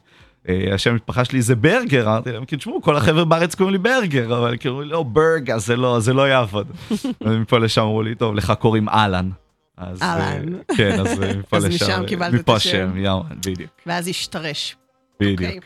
[0.50, 3.80] אה, השם המשפחה שלי זה ברגר, אמרתי להם, כי תשמעו, כל החבר'ה בארץ קוראים לי
[3.80, 6.68] ברגר, אבל כאילו, לא, ברגה, זה לא, זה לא יעבוד.
[7.22, 9.30] ומפה לשם אמרו לי, טוב, לך קוראים אהלן.
[9.78, 10.54] אז, אה, אהלן.
[10.78, 12.70] כן, אז אה, מפה אז לשם, משם אה, קיבלת את מפה השם.
[12.70, 14.76] השם, יאמן, בדיוק, ואז השתרש.
[15.20, 15.40] בדיוק.
[15.42, 15.60] אוקיי.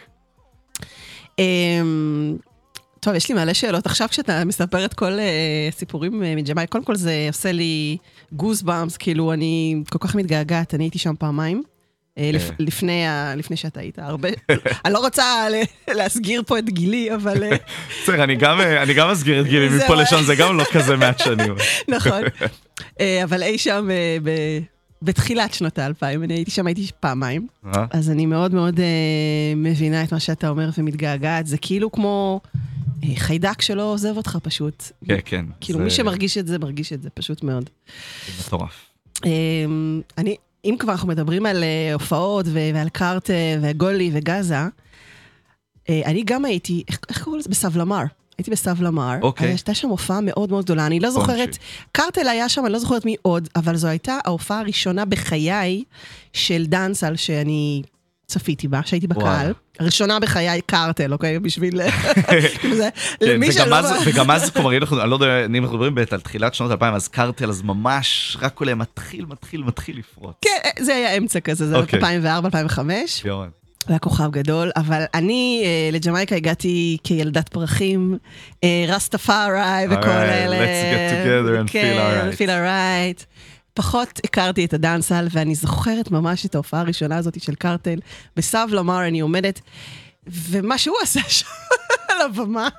[1.39, 2.37] אמ,
[2.99, 3.85] טוב, יש לי מלא שאלות.
[3.85, 7.97] עכשיו כשאתה מספר את כל אה, הסיפורים אה, מג'מייקה, קודם כל זה עושה לי
[8.31, 11.63] גוז באמס, כאילו אני כל כך מתגעגעת, אני הייתי שם פעמיים.
[12.17, 12.55] אה, כן.
[12.59, 14.29] לפני, ה- לפני שאתה היית, הרבה,
[14.85, 15.23] אני לא רוצה
[15.93, 17.49] להסגיר פה את גילי, אבל אה,
[18.03, 19.69] בסדר, אני גם, אני גם אסגיר את גילי.
[19.77, 21.55] מפה לשם, זה גם לא כזה מעט שנים.
[21.87, 22.21] נכון.
[22.99, 24.59] אה, אבל אי שם אה, ב-
[25.01, 27.47] בתחילת שנות האלפיים, אני הייתי שם, הייתי פעמיים.
[27.65, 27.85] אה?
[27.91, 28.85] אז אני מאוד מאוד אה,
[29.55, 31.47] מבינה את מה שאתה אומר ומתגעגעת.
[31.47, 32.41] זה כאילו כמו
[33.03, 34.83] אה, חיידק שלא עוזב אותך פשוט.
[35.07, 35.45] כן, כן.
[35.61, 37.69] כאילו, זה מי שמרגיש את זה, מרגיש את זה, פשוט מאוד.
[38.39, 38.85] מטורף.
[39.25, 39.31] אה,
[40.17, 43.29] אני, אם כבר אנחנו מדברים על אה, הופעות ועל קארט
[43.61, 44.55] וגולי וגאזה,
[45.89, 47.49] אה, אני גם הייתי, איך, קוראים לזה?
[47.49, 48.03] בסבלמר.
[48.37, 49.15] הייתי בסבלמר.
[49.21, 49.47] אוקיי.
[49.47, 50.85] הייתה שם הופעה מאוד מאוד גדולה.
[50.85, 51.57] אני לא זוכרת.
[51.91, 55.83] קארטל היה שם, אני לא זוכרת מי עוד, אבל זו הייתה ההופעה הראשונה בחיי
[56.33, 57.81] של דאנסל שאני
[58.27, 59.23] צפיתי בה, שהייתי בקהל.
[59.23, 59.51] וואלה.
[59.79, 61.39] הראשונה בחיי קארטל, אוקיי?
[61.39, 61.81] בשביל...
[62.59, 62.89] כאילו כן,
[63.21, 63.75] למי וגם שלא...
[63.75, 66.93] אז, וגם אז, כלומר, אנחנו- אני לא יודע, אם אנחנו מדברים על תחילת שנות 2000,
[66.93, 70.35] אז קרטל, אז ממש רק עולה מתחיל, מתחיל, מתחיל לפרוץ.
[70.41, 71.99] כן, זה היה אמצע כזה, זה אוקיי.
[71.99, 73.25] 2004, 2005.
[73.25, 73.47] יורן.
[73.85, 78.17] הוא היה כוכב גדול, אבל אני אה, לג'מייקה הגעתי כילדת פרחים,
[78.63, 79.59] אה, רסטפארי
[79.89, 80.57] וכל Alright, אלה.
[80.57, 81.97] let's get together and feel כן,
[82.31, 82.35] alright.
[82.37, 83.25] feel alright.
[83.75, 87.99] פחות הכרתי את הדאנסל, ואני זוכרת ממש את ההופעה הראשונה הזאת של קרטל.
[88.35, 89.61] בסב לומר אני עומדת,
[90.27, 91.45] ומה שהוא עשה שם
[92.09, 92.69] על הבמה,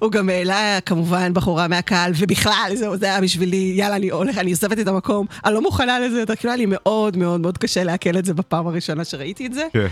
[0.00, 4.50] הוא גם העלה כמובן בחורה מהקהל, ובכלל, זהו, זה היה בשבילי, יאללה, אני הולך, אני
[4.50, 7.84] עוזבת את המקום, אני לא מוכנה לזה יותר, כאילו היה לי מאוד מאוד מאוד קשה
[7.84, 9.66] לעכל את זה בפעם הראשונה שראיתי את זה.
[9.72, 9.86] כן.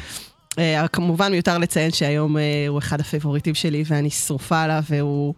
[0.58, 5.34] אה, כמובן מיותר לציין שהיום אה, הוא אחד ה favorites שלי ואני שרופה עליו והוא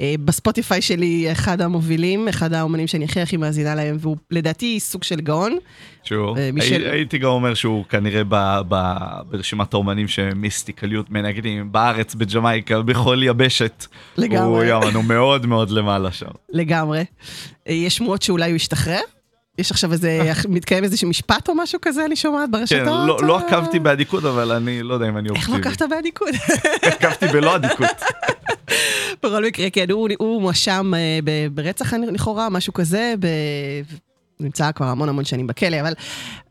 [0.00, 5.04] אה, בספוטיפיי שלי אחד המובילים, אחד האומנים שאני הכי הכי מאזינה להם והוא לדעתי סוג
[5.04, 5.56] של גאון.
[6.02, 8.34] שהוא, ומי של- הי- הייתי גם אומר שהוא כנראה ב,
[8.68, 8.92] ב,
[9.30, 13.86] ברשימת האומנים שמיסטיקל יוט מנגנים בארץ, בג'מייקה, בכל יבשת.
[14.16, 14.40] לגמרי.
[14.46, 16.26] הוא yeah man, הוא מאוד מאוד למעלה שם.
[16.52, 17.04] לגמרי.
[17.66, 19.00] יש שמועות שאולי הוא ישתחרר?
[19.60, 22.78] יש עכשיו איזה, מתקיים איזה משפט או משהו כזה, אני שומעת ברשתות?
[22.78, 25.58] כן, לא, לא אה, עקבתי באדיקות, אבל אני לא יודע אם אני איך אופטימי.
[25.58, 26.28] לא לקחת באדיקות?
[26.82, 27.86] עקבתי בלא אדיקות.
[29.22, 31.18] בכל מקרה, כן, הוא, הוא מואשם אה,
[31.54, 33.26] ברצח לכאורה, משהו כזה, ב...
[34.40, 35.92] נמצא כבר המון המון שנים בכלא, אבל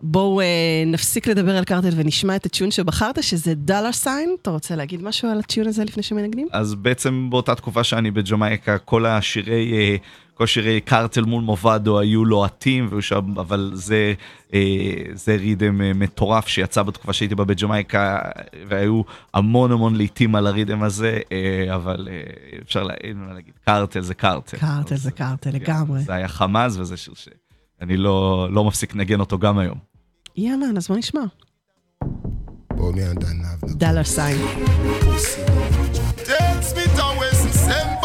[0.01, 0.45] בואו אה,
[0.85, 4.35] נפסיק לדבר על קרטל ונשמע את הטיון שבחרת, שזה דולר סיין.
[4.41, 6.47] אתה רוצה להגיד משהו על הטיון הזה לפני שמנגנים?
[6.51, 9.95] אז בעצם באותה תקופה שאני בג'מייקה, כל השירי, אה,
[10.39, 14.13] כל שירי קרטל מול מובדו היו לוהטים, והיו שם, אבל זה,
[14.53, 14.59] אה,
[15.13, 18.19] זה רידם אה, מטורף שיצא בתקופה שהייתי בה בג'מייקה,
[18.67, 19.01] והיו
[19.33, 22.21] המון המון לעיתים על הרידם הזה, אה, אבל אה,
[22.63, 24.57] אפשר לה- אין מה להגיד, קרטל זה קרטל.
[24.57, 25.99] קרטל אז, זה קרטל, כן, לגמרי.
[26.01, 29.77] זה היה חמאס וזה שיר שאני לא, לא מפסיק לנגן אותו גם היום.
[30.37, 31.21] יאמן, אז בוא נשמע.
[32.79, 32.85] Have
[33.63, 34.37] no דולר סיין.
[36.29, 37.98] Takes me to west and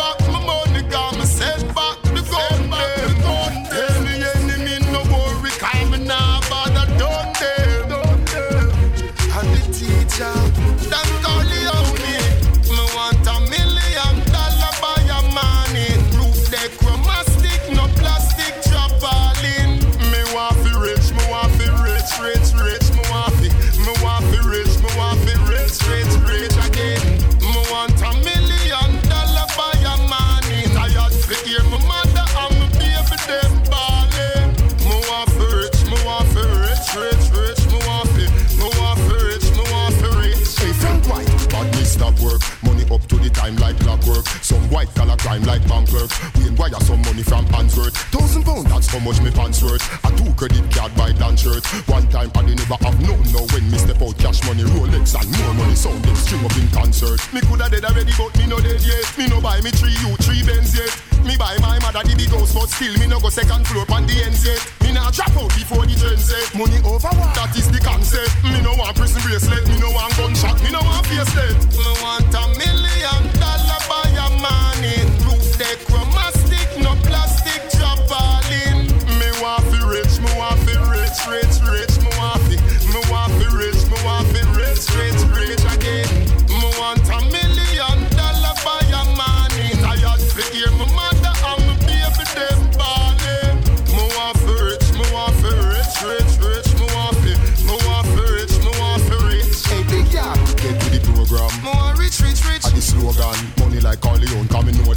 [45.25, 46.13] crime like bank clerk.
[46.37, 47.97] We wire some money from Hansworth.
[48.13, 49.81] Thousand pound, that's how much me pants worth.
[50.05, 51.65] A two credit card by Dan shirt.
[51.89, 55.17] One time I didn't never have no no when me step out cash money, Rolex
[55.17, 57.19] and more money sound them string up in concert.
[57.33, 59.07] Me coulda dead already but me no dead yet.
[59.17, 60.93] Me no buy me three you three Benz yet.
[61.25, 64.05] Me buy my mother the big house but still me no go second floor on
[64.05, 64.61] the ends yet.
[64.85, 66.53] Me nah drop out before the trend set.
[66.53, 67.33] Money over what?
[67.33, 68.29] That is the concept.
[68.45, 69.65] Me no want prison bracelet.
[69.73, 70.61] Me no want gunshot.
[70.61, 71.57] Me no want face dead.
[71.73, 73.64] Me want a million dollar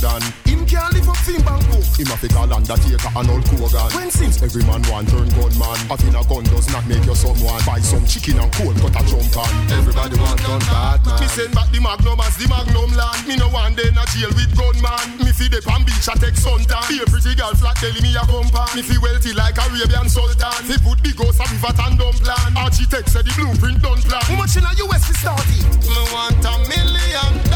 [0.07, 0.23] coming more than.
[0.47, 1.85] Him can't live up in Bangkok.
[1.99, 3.89] Him a fi call Undertaker and old Kogan.
[3.95, 7.61] When since every man want turn gunman, having a gun does not make you someone.
[7.65, 9.51] Buy some chicken and cold cut a jump on.
[9.71, 11.19] Everybody want gun bad man.
[11.19, 13.27] Me send back the Magnum as the Magnum land.
[13.27, 15.05] Me no one day in a jail with gunman.
[15.23, 16.83] Me fi the Palm Beach a take suntan.
[16.87, 18.71] Be a pretty girl flat telling me a compound.
[18.75, 20.63] Me fi wealthy like Arabian Sultan.
[20.65, 22.51] Fi put the ghost a river and dump plan.
[22.55, 24.23] Architect say the blueprint done plan.
[24.23, 25.65] How much in a US fi start it?
[25.83, 27.46] Me want a million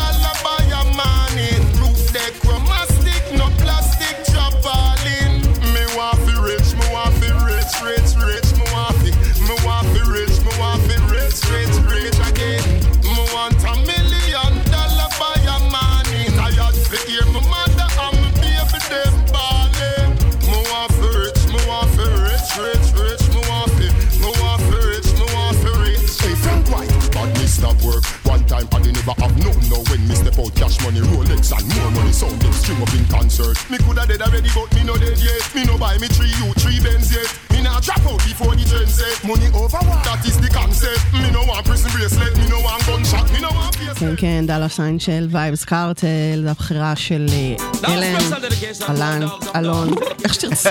[3.72, 5.40] plastic drop all in.
[5.74, 8.50] Me want fi rich, me want fi rich, rich, rich.
[8.60, 9.12] Me want fi,
[9.48, 12.64] me want fi rich, me want fi rich, rich, rich again.
[13.08, 16.28] Me want a million dollar by a morning.
[16.36, 20.12] Tired fi hear my mother and my baby them ballin'.
[20.52, 23.24] Me want fi rich, me want fi rich, rich, rich.
[23.32, 23.88] Me want fi,
[24.20, 26.04] me want fi rich, me want fi rich.
[26.20, 28.04] Hey Frank White, bad me stop work.
[28.28, 31.56] One time I didn't never have no no when me step out cash money, Rolex
[31.56, 32.40] and more money sound
[32.72, 33.58] string up in concert.
[33.70, 35.56] Me coulda dead already but me no dead yet.
[35.56, 37.51] Me no buy me three you three Benz yet.
[37.62, 39.24] Me nah drop out before the trend set.
[39.24, 40.04] Money over what?
[40.08, 41.02] That is the concept.
[41.22, 42.34] Me no want prison bracelet.
[42.40, 43.28] Me no want gunshot.
[43.34, 44.00] Me no want face.
[44.00, 48.16] כן, כן, דאלה סיין של וייבס קארטל, זו הבחירה של אה, אלן,
[48.90, 49.94] אלן, אלון,
[50.24, 50.70] איך שתרצו,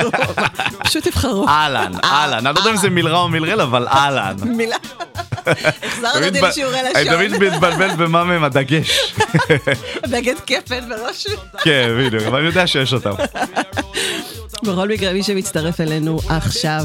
[0.84, 1.48] פשוט תבחרו.
[1.48, 4.36] אהלן, אהלן, אני לא יודע אם זה מילרע או מילרל, אבל אהלן.
[4.56, 4.76] מילה.
[5.82, 7.14] החזרנו אותי לשיעורי אני לשון.
[7.14, 9.14] תמיד מתבלבל במה מהם הדגש.
[10.12, 11.26] בגד כפל בראש.
[11.62, 13.10] כן, בדיוק, אבל אני יודע שיש אותם.
[14.62, 16.84] בכל מקרה, מי שמצטרף אלינו עכשיו,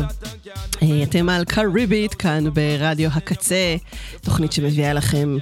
[0.82, 3.76] אה, אתם על קריבית, כאן ברדיו הקצה,
[4.22, 5.38] תוכנית שמביאה לכם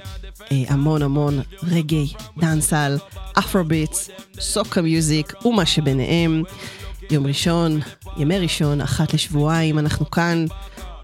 [0.52, 2.96] אה, המון המון רגעי, דאנסל,
[3.38, 6.42] אפרוביטס, סוקה מיוזיק ומה שביניהם.
[7.10, 7.80] יום ראשון,
[8.16, 10.46] ימי ראשון, אחת לשבועיים, אנחנו כאן.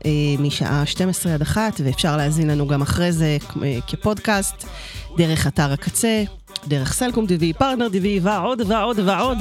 [0.07, 3.37] אה, משעה 12 עד 1, ואפשר להאזין לנו גם אחרי זה
[3.87, 4.65] כפודקאסט,
[5.17, 6.23] דרך אתר הקצה,
[6.69, 9.39] דרך סלקום TV, פרטנר TV, ועוד ועוד ועוד.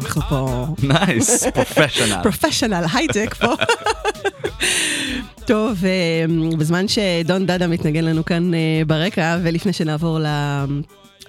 [0.00, 2.22] אנחנו פה nice, professional.
[2.22, 3.54] professional, הייטק פה.
[5.46, 6.24] טוב, אה,
[6.58, 10.18] בזמן ש don dada מתנגן לנו כאן אה, ברקע, ולפני שנעבור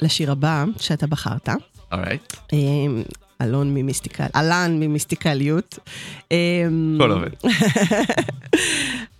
[0.01, 1.49] לשיר הבא שאתה בחרת,
[1.91, 2.57] alright, אה,
[3.41, 5.79] אלון ממיסטיקל, אלון ממיסטיקל יוט.
[6.27, 7.29] הכל עובד.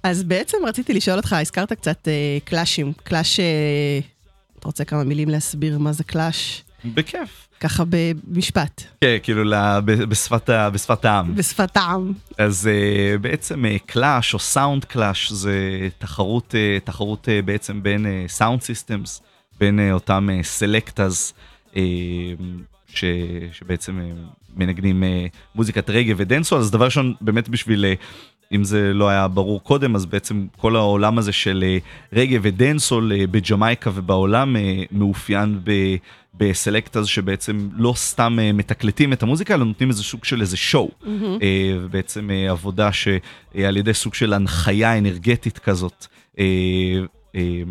[0.03, 2.07] אז בעצם רציתי לשאול אותך, הזכרת קצת
[2.45, 3.39] clash ים, clash,
[4.59, 6.63] אתה רוצה כמה מילים להסביר מה זה clash?
[6.85, 7.47] בכיף.
[7.59, 9.43] ככה במשפט, כן, כאילו
[10.09, 11.35] בשפת בשפת העם.
[11.35, 12.13] בשפת העם.
[12.37, 19.21] אז uh, בעצם clash או sound clash זה תחרות, uh, תחרות בעצם בין sound systems,
[19.59, 21.33] בין אותם selectas
[22.87, 23.03] ש,
[23.51, 23.99] שבעצם
[24.55, 25.03] מנגנים
[25.55, 27.85] מוזיקת רגע ודנסו, אז דבר ראשון באמת בשביל,
[28.51, 33.11] אם זה לא היה ברור קודם, אז בעצם כל העולם הזה של uh, רגע ודנסול
[33.11, 34.59] uh, בג'מייקה ובעולם uh,
[34.91, 35.71] מאופיין ב...
[36.39, 40.91] בסלקטאז שבעצם לא סתם אה, מתקלטים את המוזיקה, אלא נותנים איזה סוג של איזה שואו.
[41.41, 46.07] אה, ובעצם אה, עבודה שעל ידי סוג של הנחיה אנרגטית כזאת,
[46.39, 46.45] אה,
[47.35, 47.61] אה,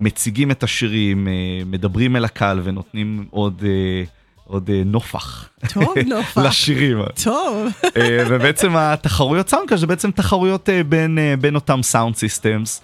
[0.00, 1.32] מציגים את השירים, אה,
[1.66, 3.62] מדברים אל הקהל ונותנים עוד...
[4.46, 6.38] עוד אה, נופח טוב, נופח.
[6.38, 6.98] לשירים.
[7.24, 7.66] טוב.
[7.96, 12.80] אה, ובעצם התחרויות sound clash זה בעצם תחרויות אה, בין, בין אותם sound systems.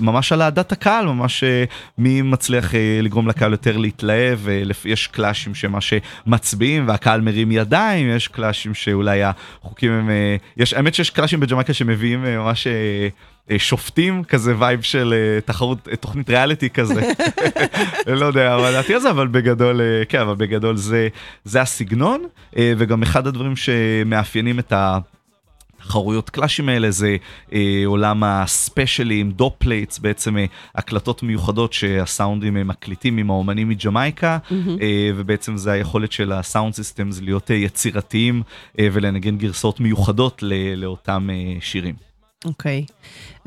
[0.00, 1.64] ממש על אהדת הקהל, ממש אה,
[1.98, 7.52] מי מצליח אה, לגרום לקהל יותר להתלהב, אה, יש clash ים שמה שמצביעים והקהל מרים
[7.52, 12.24] ידיים, יש clash ים שאולי החוקים הם, אה, יש, האמת שיש clash ים בג'מייקה שמביאים
[12.24, 13.08] אה, ממש אה,
[13.50, 17.12] אה, שופטים, כזה vibe של אה, תחרות, אה, תוכנית ריאליטי כזה.
[18.06, 21.08] לא יודע מה דעתי על זה, אבל בגדול, אה, כן, אבל בגדול זה,
[21.44, 22.22] זה הסגנון,
[22.56, 24.98] אה, וגם אחד הדברים שמאפיינים את ה...
[25.82, 27.16] התחרויות clash ים האלה זה
[27.52, 33.68] אה, עולם ה special ים, dubplates, בעצם אה, הקלטות מיוחדות שהסאונדים אה, מקליטים עם האומנים
[33.68, 38.42] מג'מייקה, אה, ובעצם זה היכולת של ה sound systems להיות אה, יצירתיים
[38.78, 41.94] אה, ולנגן גרסאות מיוחדות ל- לאותם אה, שירים.
[42.44, 42.84] אוקיי.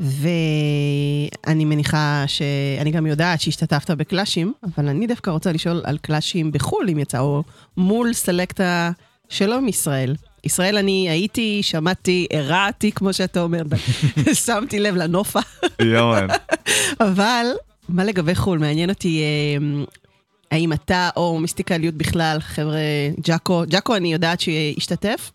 [0.00, 2.42] ואני מניחה ש...
[2.80, 7.20] אני גם יודעת שהשתתפת בקלאשים, אבל אני דווקא רוצה לשאול על קלאשים בחו"ל, אם יצא,
[7.20, 7.42] או
[7.76, 8.90] מול סלקטה
[9.28, 10.14] שלא מישראל.
[10.44, 13.62] ישראל אני הייתי, שמעתי, הרעתי, כמו שאתה אומר,
[14.46, 15.40] שמתי לב לנופה,
[15.80, 16.26] יואן.
[17.00, 17.46] אבל
[17.88, 18.58] מה לגבי חו"ל?
[18.58, 19.82] מעניין אותי אה,
[20.50, 22.80] האם אתה או מיסטיקליות בכלל, חבר'ה,
[23.20, 25.30] ג'אקו, ג'אקו אני יודעת שהשתתף,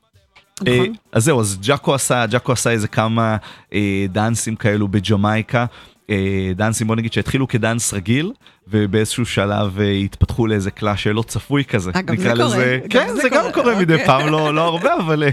[0.68, 0.94] אה, נכון?
[1.12, 3.38] אז זהו, אז ג'אקו עשה, ג'אקו עשה איזה כמה
[3.74, 5.66] אה, דאנסים כאלו בג'מייקה.
[6.10, 6.16] אה,
[6.56, 8.32] דאנסים בוא נגיד שהתחילו כדאנס רגיל
[8.68, 11.92] ובאיזשהו שלב אה, התפתחו לאיזה קלאש שלא צפוי כזה.
[11.92, 14.06] נקרא זה קורה, לזה- גם כן זה זה גם קורה, קורה מדי אוקיי.
[14.08, 15.30] פעם לא לא הרבה אבל אה,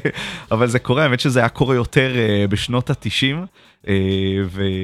[0.50, 2.12] אבל זה קורה האמת שזה היה קורה יותר
[2.48, 3.44] בשנות התשעים.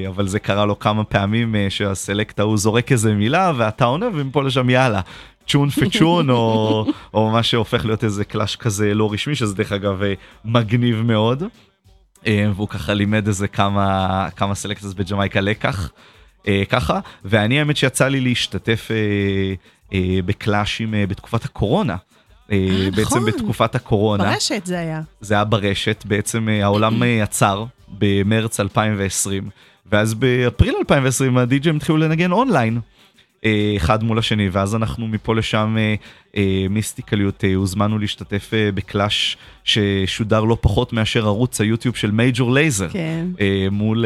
[0.07, 4.69] אבל זה קרה לו כמה פעמים שהסלקט ההוא זורק איזה מילה ואתה עונה ומפה לשם
[4.69, 5.01] יאללה.
[5.47, 10.01] צ'ון פצ'ון או, או מה שהופך להיות איזה קלאש כזה לא רשמי שזה דרך אגב
[10.45, 11.43] מגניב מאוד.
[12.27, 15.91] אה, והוא ככה לימד איזה כמה כמה סלקטס בג'מייקה לקח
[16.47, 18.89] אה, ככה ואני האמת שיצא לי להשתתף
[19.93, 21.95] אה, בקלאשים בתקופת הקורונה.
[22.51, 22.57] אה,
[22.95, 23.25] בעצם נכון.
[23.25, 25.01] בתקופת הקורונה ברשת זה היה.
[25.21, 29.49] זה היה ברשת בעצם העולם עצר במרץ 2020
[29.91, 32.79] ואז באפריל 2020 הדי.ג'ים התחילו לנגן אונליין.
[33.45, 35.95] אה, אחד מול השני ואז אנחנו מפה לשם אה,
[36.37, 42.53] אה, מיסטיקל יוט הוזמנו להשתתף ב clash ששודר לא פחות מאשר ערוץ היוטיוב של מייג'ור
[42.53, 43.27] לייזר כן.
[43.71, 44.05] מול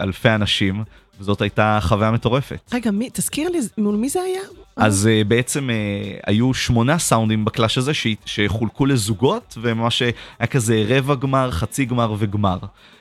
[0.00, 0.82] אלפי אנשים
[1.20, 2.70] וזאת הייתה חוויה מטורפת.
[2.72, 4.40] רגע, מי, תזכיר לי, מול מי זה היה?
[4.76, 8.06] אז uh, בעצם uh, היו שמונה sound ים ב clash הזה ש...
[8.24, 12.58] שחולקו לזוגות וממש היה כזה רבע גמר, חצי גמר וגמר.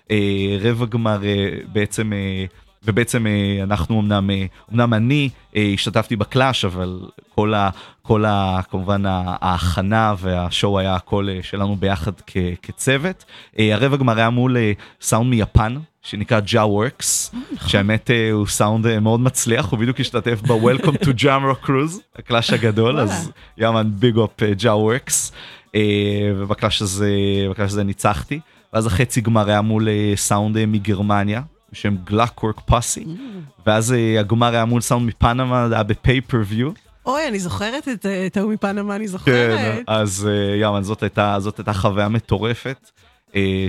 [0.08, 0.12] Uh,
[0.60, 6.24] רבע גמר uh, בעצם, uh, ובעצם uh, אנחנו אמנם, uh, אמנם אני uh, השתתפתי ב
[6.24, 7.00] clash אבל
[7.36, 7.70] כל ה...
[8.02, 8.60] כל ה...
[8.70, 12.38] כמובן ההכנה וה show היה הכל שלנו ביחד כ...
[12.62, 13.26] כצוות.
[13.58, 14.58] הרבע גמר היה מול
[15.02, 15.78] סאונד מיפן.
[16.08, 17.36] שנקרא ג'ה וורקס,
[17.68, 22.22] שהאמת אה, הוא סאונד אה, מאוד מצליח, הוא בדיוק השתתף ב-Welcome to Jamrock Cruise, ה
[22.22, 25.32] clash הגדול, אז yeah man big up ג'ה וורקס,
[26.36, 28.40] ובקלאש הזה, ניצחתי,
[28.74, 31.42] ואז החצי גמר היה מול אה, סאונד אה, מגרמניה,
[31.78, 33.06] בשם גלאקוורק פאסי,
[33.66, 36.72] ואז אה, הגמר היה מול סאונד מפנמה, זה היה בפייפריוויו.
[37.06, 39.84] אוי, אני זוכרת את אה, ההוא מפנמה, אני כן, זוכרת.
[39.88, 41.38] אז אה, יאמן, זאת הייתה,
[41.74, 42.92] חוויה מטורפת,
[43.36, 43.66] אה,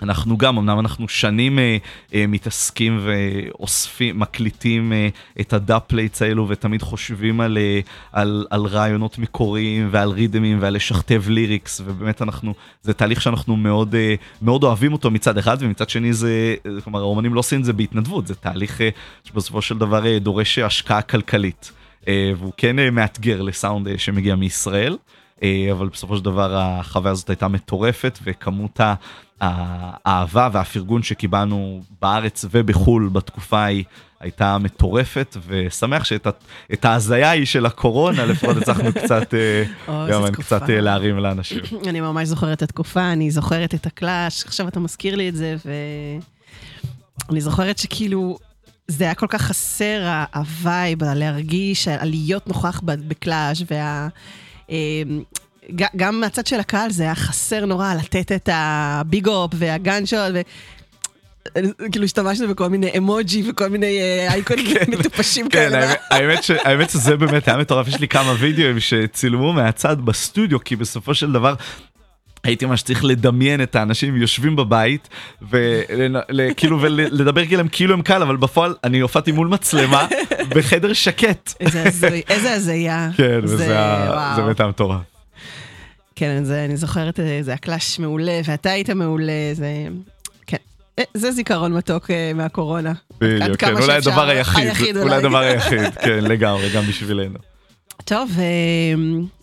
[0.00, 1.76] שאנחנו גם, אמנם אנחנו שנים אה,
[2.14, 5.08] אה, מתעסקים ואוספים, מקליטים אה,
[5.40, 7.80] את הדאפלייטס האלו ותמיד חושבים על, אה,
[8.12, 13.94] על, על רעיונות מקוריים ועל רידמים ועל לשכתב ליריקס, ובאמת אנחנו, זה תהליך שאנחנו מאוד,
[13.94, 17.72] אה, מאוד אוהבים אותו מצד אחד, ומצד שני זה, כלומר, האומנים לא עושים את זה
[17.72, 18.88] בהתנדבות, זה תהליך אה,
[19.24, 21.72] שבסופו של דבר אה, דורש השקעה כלכלית.
[22.08, 25.19] אה, והוא כן אה, מאתגר לסאונד אה, שמגיע מישראל, אה,
[25.72, 28.80] אבל בסופו של דבר החוויה הזאת הייתה מטורפת וכמות
[29.40, 33.84] האהבה והפרגון שקיבלנו בארץ ובחו"ל בתקופה ההיא
[34.20, 40.42] הייתה מטורפת ושמח שאת ההזיה ההיא של הקורונה לפחות הצלחנו קצת, אה, תקופה.
[40.42, 41.58] קצת אה, להרים לאנשים.
[41.88, 45.36] אני ממש זוכרת את התקופה, אני זוכרת את ה clash, עכשיו אתה מזכיר לי את
[45.36, 45.56] זה,
[47.28, 48.38] ואני זוכרת שכאילו,
[48.88, 54.08] זה היה כל כך חסר, ה vibe, להרגיש, להיות נוכח ב clash, וה...
[54.70, 55.22] אמ,
[55.96, 60.06] גם מהצד של הקהל זה היה חסר נורא לתת את ה big up וה gun
[60.06, 60.40] shot, ו...
[61.92, 65.94] כאילו השתמשנו בכל מיני אמוג'י וכל מיני אה, אייקונים מטופשים כן, כאלה.
[66.64, 71.32] האמת שזה באמת היה מטורף, יש לי כמה וידאוים שצילמו מהצד בסטודיו, כי בסופו של
[71.32, 71.54] דבר...
[72.44, 75.08] הייתי ממש צריך לדמיין את האנשים יושבים בבית
[75.50, 80.06] וכאילו ולדבר כאילו הם כאילו הם קל אבל בפועל אני הופעתי מול מצלמה
[80.56, 81.54] בחדר שקט.
[82.30, 83.10] איזה הזיה.
[83.16, 83.46] כן.
[83.46, 85.00] זה באמת מטורף.
[86.16, 89.66] כן, זה, אני זוכרת, אה, זה הקלאש מעולה, ואתה היית מעולה, זה...
[90.46, 90.56] כן.
[90.98, 92.92] אה, זה זיכרון מתוק אה, מהקורונה.
[93.20, 93.96] בדיוק, כן, אולי.
[93.96, 95.16] הדבר היחיד, אולי.
[95.16, 97.38] הדבר היחיד, כן לגמרי גם בשבילנו.
[98.10, 98.44] טוב, אה,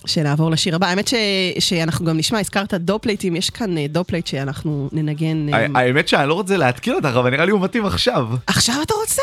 [0.05, 0.88] שנעבור לשיר הבא.
[0.88, 1.13] האמת ש,
[1.59, 5.53] שאנחנו גם נשמע, הזכרת dubplate ים, יש כאן אה, dubplate שאנחנו ננגן...
[5.53, 8.28] אה, האמת שאני לא רוצה להתקיל אותך אבל נראה לי הוא מתאים עכשיו.
[8.47, 9.22] עכשיו אתה רוצה?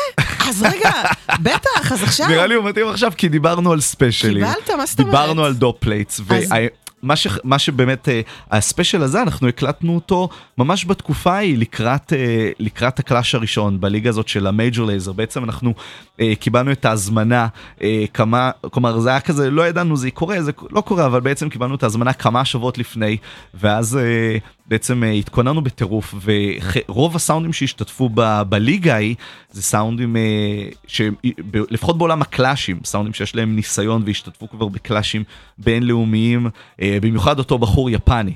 [0.49, 0.91] אז רגע,
[1.45, 2.27] בטח, אז עכשיו.
[2.27, 4.45] נראה לי הוא מתאים עכשיו כי דיברנו על special ים.
[4.45, 5.13] קיבלת, מה זאת אומרת?
[5.13, 6.21] דיברנו על dubplates.
[7.03, 8.21] מה, ש, מה שבאמת, אה,
[8.51, 14.27] הספיישל הזה, אנחנו הקלטנו אותו ממש בתקופה ההיא, לקראת, אה, לקראת הקלאש הראשון, בליגה הזאת
[14.27, 15.13] של המייג'ור לייזר.
[15.13, 15.73] בעצם אנחנו
[16.19, 17.47] אה, קיבלנו את ההזמנה
[18.13, 21.75] כמה, כלומר זה היה כזה, לא ידענו זה קורה, זה לא קורה, אבל בעצם קיבלנו
[21.75, 23.17] את ההזמנה כמה שבועות לפני,
[23.53, 23.99] ואז
[24.67, 29.15] בעצם אה, התכוננו בטירוף, ורוב הסאונדים שהשתתפו ב- בליגה ההיא,
[29.51, 30.21] זה סאונדים, אה,
[30.87, 35.23] שלפחות בעולם הקלאשים, סאונדים שיש להם ניסיון והשתתפו כבר בקלאשים
[35.57, 36.47] בינלאומיים,
[36.81, 38.33] אה, במיוחד אותו בחור יפני.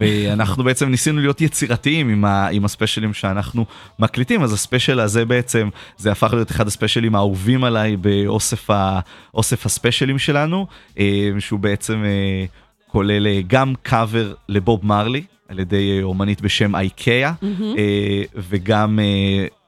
[0.00, 3.64] ואנחנו בעצם ניסינו להיות יצירתיים עם, ה, עם הספיישלים שאנחנו
[3.98, 9.00] מקליטים אז הספיישל הזה בעצם זה הפך להיות אחד הספיישלים האהובים עליי באוסף ה,
[9.34, 10.66] הספיישלים שלנו
[10.98, 12.44] אה, שהוא בעצם אה,
[12.92, 17.32] כולל אה, גם קאבר לבוב מרלי על ידי אה, אומנית בשם אייקאה
[17.78, 18.98] אה, וגם.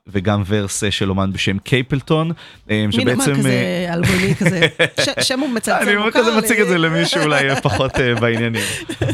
[0.09, 2.31] אה, וגם ורס אה, של אומן בשם קייפלטון,
[2.71, 4.67] אה, מין אומן כזה אלבומי כזה,
[5.21, 6.39] שם הוא מצלצל אני מוכר כזה לי.
[6.39, 8.63] מציג את זה למי שאולי יהיה פחות אה, בעניינים,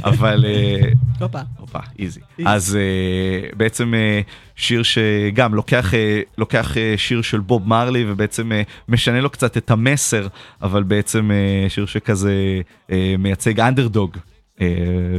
[0.05, 0.89] אבל אה,
[1.21, 1.39] הופה.
[1.59, 2.21] הופה, איזי.
[2.45, 4.21] אז אה, בעצם אה,
[4.57, 9.57] שיר שגם לוקח, אה, לוקח אה, שיר של בוב מרלי ובעצם אה, משנה לו קצת
[9.57, 10.27] את המסר,
[10.63, 12.61] אבל בעצם אה, שיר שכזה
[12.93, 14.17] אה, מייצג אנדרדוג.
[14.61, 14.67] אה,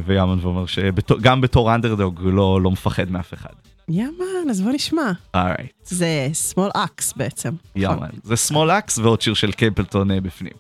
[0.06, 3.69] ויאמן ואומר שגם בתור אנדרדוג הוא לא, לא מפחד מאף אחד.
[3.90, 5.12] יאמן, אז בוא נשמע.
[5.34, 7.54] אורייט, זה small axe בעצם.
[7.76, 8.10] יאמן.
[8.24, 10.54] זה סמול אקס ועוד שיר של קייפלטון אה, בפנים.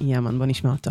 [0.00, 0.90] יאמן, בוא נשמע אותו.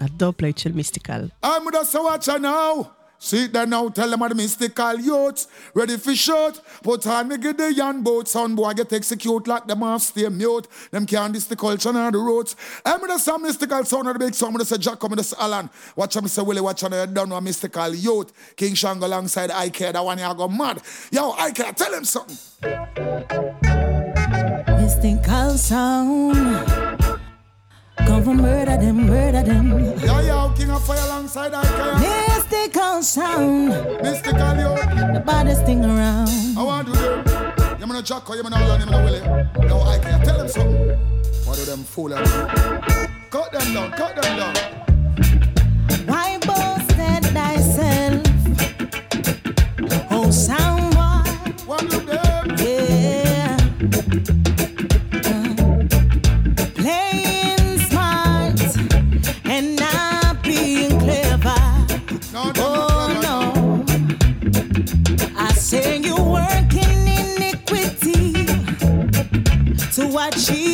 [0.00, 1.28] הדופלייט של מיסטיקל.
[1.44, 1.48] I'm
[1.92, 2.95] so watch now.
[3.18, 6.60] See there now, tell them what the mystical youths ready for shot.
[6.82, 10.28] Put on me get the yan boat, son boy get execute like them off stay
[10.28, 10.68] mute.
[10.90, 12.56] Them can't dis the culture and the roots.
[12.84, 14.54] I'm us, some mystical sound of the big song.
[14.54, 15.70] Me say Jack, come with us Alan.
[15.96, 18.32] Watch him say Willie, watch on you done with mystical youth.
[18.56, 20.82] King Shango alongside Ike, that one you go mad.
[21.10, 22.36] Yo, Ike, tell him something.
[24.78, 27.15] Mystical sound.
[27.98, 29.70] Come from murder them, murder them.
[29.70, 32.00] Yo, yo, oh, King of Fire alongside Ike.
[32.00, 33.68] Mystical sound.
[34.02, 35.14] Mystical youth.
[35.14, 36.28] The baddest thing around.
[36.56, 37.78] I want to do.
[37.80, 39.68] You mean a Jack, you mean a Alan, you mean a Willie.
[39.68, 40.88] Yo, Ike, tell them something.
[41.44, 42.24] What do them fool at
[43.30, 44.95] Cut them down, cut them down.
[70.30, 70.65] bate.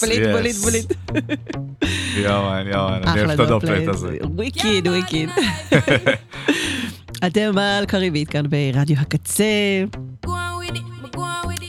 [0.00, 0.32] בוליט, yes.
[0.32, 0.92] בוליט, בוליט.
[2.16, 3.88] יאמן, יאמן, אני אוהב את הדופלט.
[3.88, 4.16] הזה.
[4.22, 5.28] וויקיד, וויקיד.
[7.26, 9.44] אתם על קריבית כאן ברדיו הקצה.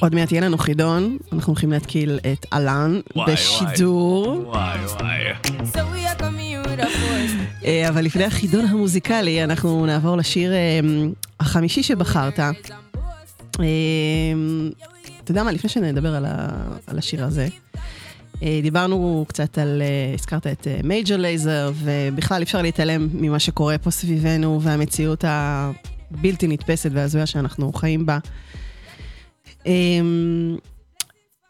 [0.04, 4.44] עוד מעט יהיה לנו חידון, אנחנו הולכים להתקיל את אלן וואי, בשידור.
[4.48, 5.20] וואי וואי.
[7.66, 10.80] אה, אבל לפני החידון המוזיקלי, אנחנו נעבור לשיר אה,
[11.40, 12.40] החמישי שבחרת.
[12.40, 12.46] אה,
[15.24, 16.48] אתה יודע מה, לפני שנדבר על ה-
[16.88, 17.48] על השיר הזה,
[18.62, 19.82] דיברנו קצת על,
[20.14, 26.90] הזכרת את מייג'ור לייזר, ובכלל אי אפשר להתעלם ממה שקורה פה סביבנו, והמציאות הבלתי נתפסת
[26.94, 28.18] וההזויה שאנחנו חיים בה.
[29.66, 30.58] אמ,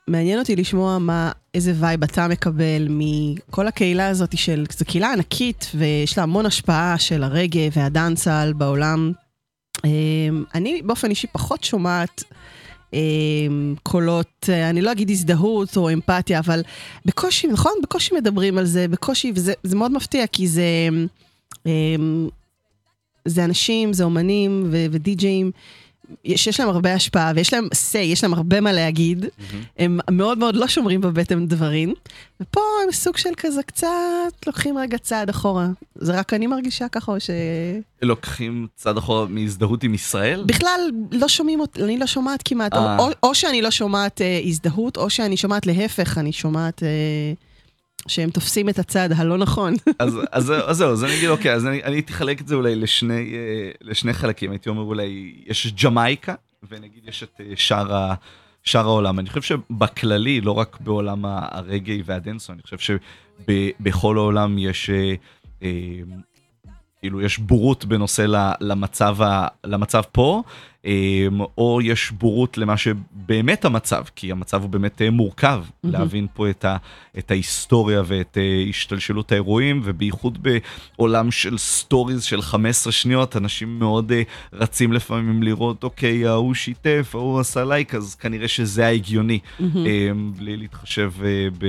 [0.08, 5.72] מעניין אותי לשמוע מה, איזה vibe אתה מקבל מכל הקהילה הזאת של, זו קהילה ענקית
[5.76, 9.12] ויש לה המון השפעה של הרגע והדאנסל בעולם.
[9.86, 12.24] אמ, אני באופן אישי פחות שומעת
[12.94, 16.62] אמ, קולות, אני לא אגיד הזדהות או אמפתיה, אבל
[17.06, 17.72] בקושי, נכון?
[17.84, 20.90] בקושי מדברים על זה, בקושי, וזה זה מאוד מפתיע, כי זה...
[23.26, 25.52] זה אנשים, זה אומנים ו- ודי-ג'אים
[26.36, 29.26] שיש להם הרבה השפעה ויש להם say, יש להם הרבה מה להגיד.
[29.80, 31.94] הם מאוד מאוד לא שומרים בבטן דברים.
[32.42, 33.88] ופה הם סוג של כזה קצת
[34.48, 35.68] לוקחים רגע צעד אחורה.
[35.96, 37.30] זה רק אני מרגישה ככה או ש...
[38.02, 40.44] לוקחים צעד אחורה מהזדהות עם ישראל?
[40.46, 40.80] בכלל
[41.12, 42.74] לא שומעים אותי, אני לא שומעת כמעט.
[42.74, 42.98] אה.
[43.00, 46.84] או, או שאני לא שומעת אה, הזדהות, או שאני שומעת להפך, אני שומעת...
[46.84, 47.34] אה,
[48.08, 49.74] שהם תופסים את הצד הלא נכון.
[50.00, 52.76] אז, אז, אז זהו, אז אני אגיד, אוקיי, אז אני, הייתי חלק את זה אולי
[52.76, 56.34] לשני, אה, לשני חלקים, הייתי אומר אולי, יש ג'מייקה,
[56.70, 58.14] ונגיד יש את אה, שאר, ה,
[58.64, 59.20] שאר העולם.
[59.20, 62.96] אני חושב שבכללי, לא רק בעולם הרגעי והדנסו, אני חושב
[63.40, 65.14] שבכל העולם יש, אה,
[65.64, 65.70] אה,
[67.00, 68.26] כאילו, יש בורות בנושא
[68.62, 70.44] למצב, ה, למצב פה,
[71.58, 75.94] או יש בורות למה שבאמת המצב, כי המצב הוא באמת אה, מורכב, מהמם.
[76.00, 76.78] להבין פה את, ה,
[77.18, 80.48] את ההיסטוריה ואת אה, השתלשלות האירועים, ובייחוד
[80.98, 84.22] בעולם של סטוריז של 15 שניות, אנשים מאוד אה,
[84.54, 89.40] רצים לפעמים לראות, אוקיי, ההוא שיתף, ההוא עשה לייק, אז כנראה שזה ההגיוני.
[89.62, 91.12] אה, בלי להתחשב
[91.58, 91.66] ב,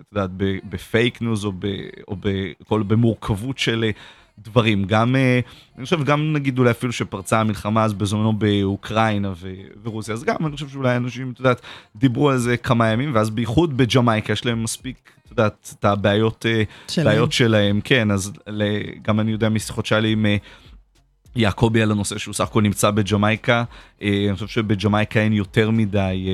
[0.00, 0.30] את יודעת,
[0.70, 1.66] בפייק ניוז או, ב,
[2.08, 3.90] או בכל, במורכבות של...
[4.38, 5.40] דברים גם אה,
[5.76, 10.36] אני חושב גם נגיד אולי אפילו שפרצה המלחמה אז בזמנו באוקראינה ו- ורוסיה אז גם
[10.46, 11.60] אני חושב שאולי אנשים את יודעת
[11.96, 16.46] דיברו על זה כמה ימים ואז בייחוד בג'מייקה יש להם מספיק את יודעת את הבעיות
[16.48, 17.06] אה, שלהם.
[17.06, 18.32] בעיות שלהם כן אז
[19.02, 20.26] גם אני יודע משיחות שהיה לי עם.
[20.26, 20.36] אה,
[21.36, 23.64] יעקבי על הנושא שהוא סך הכל נמצא בג'מייקה,
[24.02, 26.28] אני חושב שבג'מייקה אין יותר מדי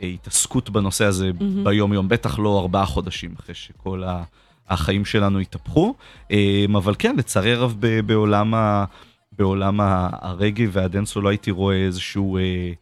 [0.00, 1.64] התעסקות בנושא הזה מהמם.
[1.64, 4.22] ביום יום, בטח לא ארבעה חודשים אחרי שכל ה-
[4.68, 5.94] החיים שלנו התהפכו,
[6.30, 8.84] אה, אבל כן, לצערי הרב בעולם, ה-
[9.32, 12.38] בעולם הרגי והדנסו לא הייתי רואה איזשהו...
[12.38, 12.72] אה,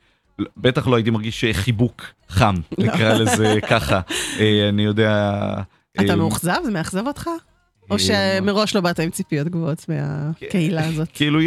[0.56, 2.84] בטח לא הייתי מרגיש חיבוק חם, לא.
[2.86, 4.00] נקרא לזה ככה.
[4.38, 5.28] אה, אני יודע...
[6.00, 6.56] אתה אה, מאוכזב?
[6.64, 7.28] זה מאכזב אותך?
[7.92, 11.08] או שמראש לא באת עם ציפיות גבוהות מהקהילה הזאת?
[11.16, 11.40] כאילו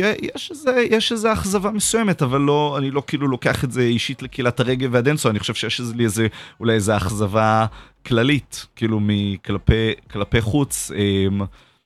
[0.90, 4.90] יש איזה אכזבה מסוימת, אבל לא, אני לא כאילו לוקח את זה אישית לקהילת הרגב
[4.92, 6.28] והדנסו, אני חושב שיש לי איזה,
[6.60, 7.66] אולי איזה אכזבה
[8.06, 10.92] כללית, כאילו מכלפי כלפי חוץ.
[10.96, 11.42] אמ,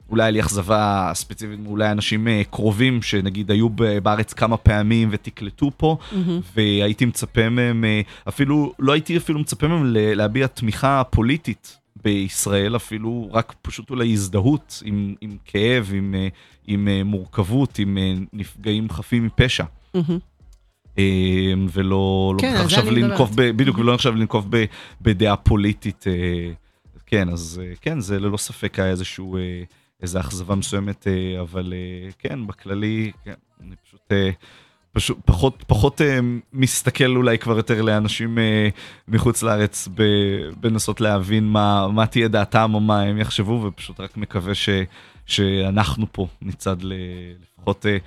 [0.10, 3.70] אולי היה לי אכזבה ספציפית מאולי אנשים אה, קרובים שנגיד היו
[4.04, 6.40] בארץ כמה פעמים ותקלטו פה מהמם.
[6.56, 13.30] והייתי מצפה מהם אה, אפילו לא הייתי אפילו מצפה מהם להביע תמיכה פוליטית בישראל אפילו
[13.32, 16.28] רק פשוט אולי הזדהות עם, עם כאב עם, אה,
[16.68, 19.64] עם אה, מורכבות עם אה, נפגעים חפים מפשע.
[21.72, 23.30] ולא כן, לא זה עכשיו מדברת.
[23.36, 24.66] ב, בדיוק ולא עכשיו לנקוף ב,
[25.02, 26.04] בדעה פוליטית
[27.06, 29.38] כן אז כן זה ללא ספק היה איזשהו
[30.02, 31.08] איזה אכזבה מסוימת
[31.42, 31.74] אבל
[32.20, 34.12] כן בכללי כן, אני פשוט.
[34.94, 36.20] פשוט פחות פחות אה,
[36.54, 38.70] מסתכל אולי כבר יותר לאנשים אה,
[39.08, 39.88] מחוץ לארץ
[40.60, 44.70] בנסות להבין מה מה תהיה דעתם או מה הם יחשבו ופשוט רק מקווה ש,
[45.26, 46.28] שאנחנו פה
[46.82, 46.94] ל,
[47.60, 47.98] לפחות אה,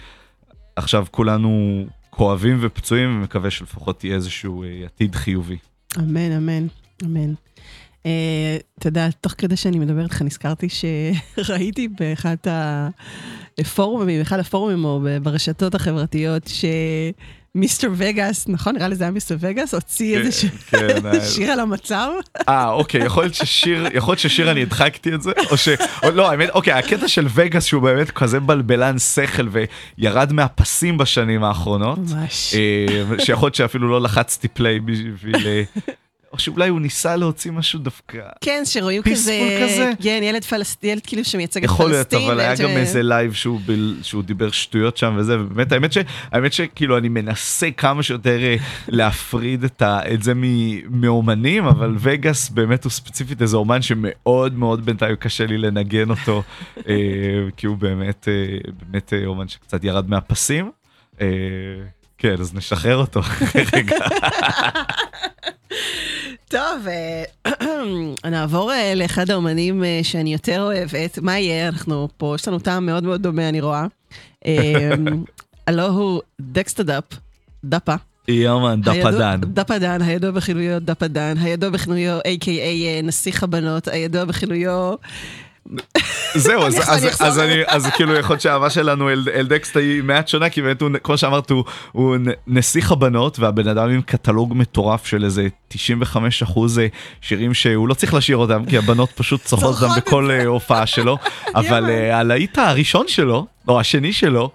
[0.77, 5.57] עכשיו כולנו כואבים ופצועים ומקווה שלפחות תהיה איזשהו עתיד חיובי.
[5.99, 6.67] אמן, אמן,
[7.05, 7.35] אמן.
[8.79, 12.37] אתה יודע, תוך כדי שאני מדברת איתך, נזכרתי שראיתי באחד
[13.59, 16.51] הפורומים, באחד הפורומים או ברשתות החברתיות,
[17.55, 18.75] שמיסטר וגאס, נכון?
[18.75, 22.09] נראה לי זה היה מיסטר וגאס, הוציא כן, איזה כן, היה- שיר על המצב.
[22.49, 25.69] אה אוקיי יכול להיות ששיר יכול להיות ששיר אני הדחקתי את זה או ש...
[26.03, 29.49] או לא האמת אוקיי הקטע של וגאס שהוא באמת כזה בלבלן שכל
[29.99, 31.99] וירד מהפסים בשנים האחרונות.
[31.99, 32.55] ממש.
[32.55, 35.35] אה, שיכול להיות שאפילו לא לחצתי play בשביל...
[36.33, 38.19] או שאולי הוא ניסה להוציא משהו דווקא.
[38.41, 39.91] כן, שרואים Peaceful כזה, כזה?
[40.03, 42.31] כן, ילד פלסטין, ילד כאילו שמייצג את יכול להיות פלסטין.
[42.31, 45.73] אבל היה וילד גם ש- איזה live שהוא בל- שהוא דיבר שטויות שם וזה ובאמת
[45.73, 48.57] האמת שהאמת שכאילו אני מנסה כמה שיותר אה,
[48.89, 54.59] להפריד את ה- את זה מ- מאומנים אבל וגאס באמת הוא ספציפית איזה אומן שמאוד
[54.59, 56.43] מאוד בינתיים קשה לי לנגן אותו
[56.89, 56.95] אה,
[57.57, 60.71] כי הוא באמת אה, באמת אומן שקצת ירד מהפסים.
[61.21, 61.27] אה,
[62.19, 63.21] כן אז נשחרר אותו
[63.73, 63.97] רגע.
[66.53, 67.25] טוב, אה,
[68.31, 71.19] נעבור אה, לאחד האומנים אה, שאני יותר אוהבת.
[71.19, 71.69] מה יהיה?
[71.69, 73.87] אנחנו פה, יש לנו טעם מאוד מאוד דומה, אני רואה.
[74.47, 74.91] אה,
[75.67, 77.05] הלו הוא Dexta Daps,
[77.65, 77.95] Daps.
[78.29, 79.41] Yah man דפדן.
[79.41, 83.03] דפדן, הידוע בכינויו דפדן, הידוע בכינויו A.K.A.
[83.03, 84.95] נסיך הבנות, הידוע בכינויו
[86.35, 86.63] זהו,
[87.21, 90.83] אז, אני אז, כאילו יכול להיות שהאהבה שלנו אל, דקסטה היא מעט שונה, כי באמת
[90.83, 91.51] הוא, כמו שאמרת,
[91.93, 96.81] הוא, נסיך הבנות, והבן אדם עם קטלוג מטורף של איזה 95 אחוז
[97.21, 101.19] שירים שהוא לא צריך לשיר אותם, כי הבנות פשוט צורכות אותם בכל אה, הופעה שלו,
[101.55, 104.51] אבל אה, הלהיט הראשון שלו, או השני שלו,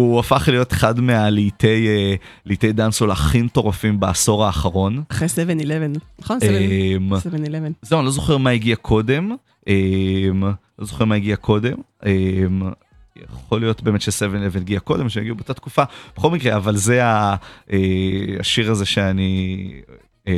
[0.00, 2.14] הוא הפך להיות אחד מהלהיטי אה,
[2.46, 5.02] להיטי דאנסול הכי מטורפים בעשור האחרון.
[5.08, 6.38] אחרי 7-11, נכון?
[6.42, 7.20] אמ, 7-11.
[7.82, 9.30] זהו, אני לא זוכר מה הגיע קודם,
[9.66, 10.42] אמ,
[10.78, 11.74] לא זוכר מה הגיע קודם,
[12.06, 12.62] אמ,
[13.16, 15.82] יכול להיות באמת ש-7-11 הגיע קודם, שהגיעו באותה תקופה,
[16.16, 17.34] בכל מקרה, אבל זה אה,
[18.40, 19.72] השיר הזה שאני...
[20.28, 20.32] אה,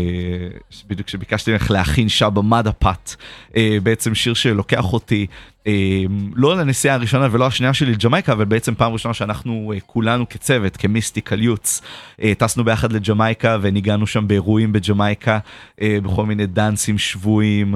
[0.86, 3.14] בדיוק כשביקשתי ממך להכין שבה מדה פאט,
[3.56, 5.26] אה, בעצם שיר שלוקח אותי
[5.66, 6.02] אה,
[6.34, 10.76] לא לנסיעה הראשונה ולא השנייה שלי לג'מייקה, אבל בעצם פעם ראשונה שאנחנו אה, כולנו כצוות,
[10.76, 11.82] כמיסטיקל יוץ,
[12.22, 15.38] אה, טסנו ביחד לג'מייקה וניגענו שם באירועים בג'מייקה,
[15.82, 17.74] אה, בכל מיני דאנסים שבועיים,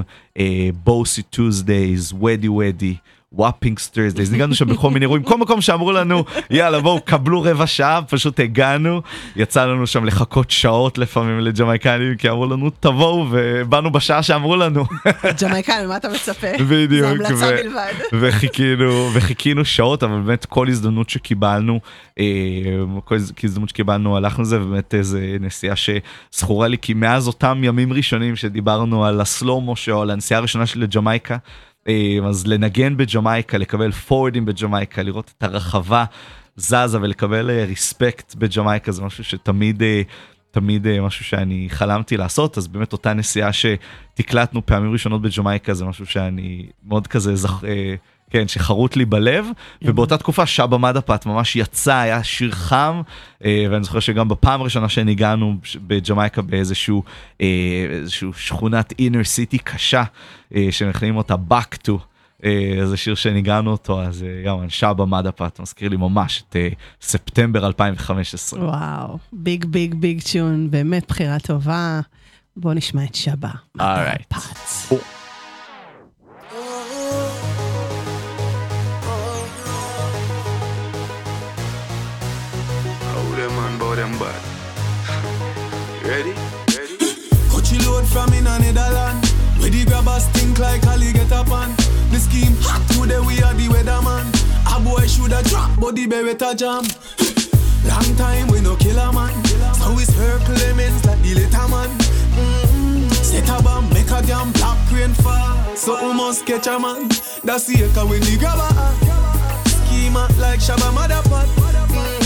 [0.85, 2.95] Boasy Tuesdays, ודי ודי.
[3.35, 7.67] Whappings Thursdays, ניגענו שם בכל מיני אירועים, כל מקום שאמרו לנו יאללה בואו קבלו רבע
[7.67, 9.03] שעה, פשוט הגענו,
[9.37, 14.85] יצא לנו שם לחכות שעות לפעמים לג'מייקנים, כי אמרו לנו תבואו ובאנו בשעה שאמרו לנו.
[15.43, 16.47] ג'מייקן, מה אתה מצפה?
[16.71, 17.07] בדיוק.
[17.07, 17.93] זה המלצה בלבד.
[18.13, 21.81] וחיכינו, וחיכינו שעות, אבל באמת כל הזדמנות שקיבלנו,
[22.19, 22.25] אה,
[23.05, 27.93] כל הז- הזדמנות שקיבלנו הלכנו לזה, ובאמת איזה נסיעה שזכורה לי, כי מאז אותם ימים
[27.93, 31.37] ראשונים שדיברנו על הסלומו show, על הנסיעה הראשונה שלי לג'מייקה,
[32.29, 36.05] אז לנגן בג'מייקה, לקבל פורדים בג'מייקה, לראות את הרחבה
[36.57, 40.03] זזה ולקבל ריספקט בג'מייקה זה משהו שתמיד אה,
[40.51, 42.59] תמיד אה, משהו שאני חלמתי לעשות.
[42.59, 47.65] אז באמת אותה נסיעה שתקלטנו פעמים ראשונות בג'מייקה זה משהו שאני מאוד כזה זכ...
[48.33, 49.47] כן שחרוט לי בלב
[49.83, 53.03] ובאותה תקופה שבה מדפת ממש יצא היה שיר חם
[53.45, 55.57] אה, ואני זוכר שגם בפעם הראשונה שניגענו
[55.87, 57.03] בג'מייקה באיזשהו
[57.41, 57.47] אה,
[57.91, 60.03] איזשהו שכונת inner city קשה
[60.55, 61.93] אה, שמכנים אותה back to.
[62.45, 66.57] אה, זה שיר שניגענו אותו אז yah man Shabba Madda Pot מזכיר לי ממש את
[67.01, 68.65] ספטמבר 2015.
[68.65, 72.01] וואו, Big big big chune, באמת בחירה טובה.
[72.57, 73.51] בוא נשמע את Shabba.
[73.79, 74.25] Alright.
[74.29, 74.93] פאץ.
[86.13, 86.35] Ready?
[86.77, 86.99] Ready?
[87.49, 89.25] Coachy load from in a Netherland.
[89.57, 91.71] Where the grabbers think like Ali get up on.
[92.13, 94.29] The scheme hot today we are the weatherman.
[94.69, 96.85] A boy shoulda drop, but the beretta jam.
[97.89, 99.33] Long time we no kill a man.
[99.81, 101.89] So we circle lemons like the little man.
[102.37, 103.11] Mm-mm.
[103.25, 105.65] Set a bomb, make a damn black rain fall.
[105.77, 107.09] So we must catch a man.
[107.43, 108.69] That's the echo when the grabber.
[109.65, 111.49] Schema like Shabba Motherpot.
[111.57, 112.22] Mm-mm.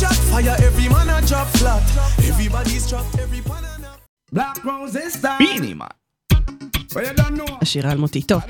[0.00, 1.82] Shot fire, every man a drop flat.
[2.30, 3.98] Everybody's trapped, every pan a nap.
[4.32, 5.38] Black roses style.
[5.38, 5.86] פינימה.
[6.94, 7.52] Well, you don't know.
[7.62, 8.22] השיר האלמותי.
[8.22, 8.42] טוב,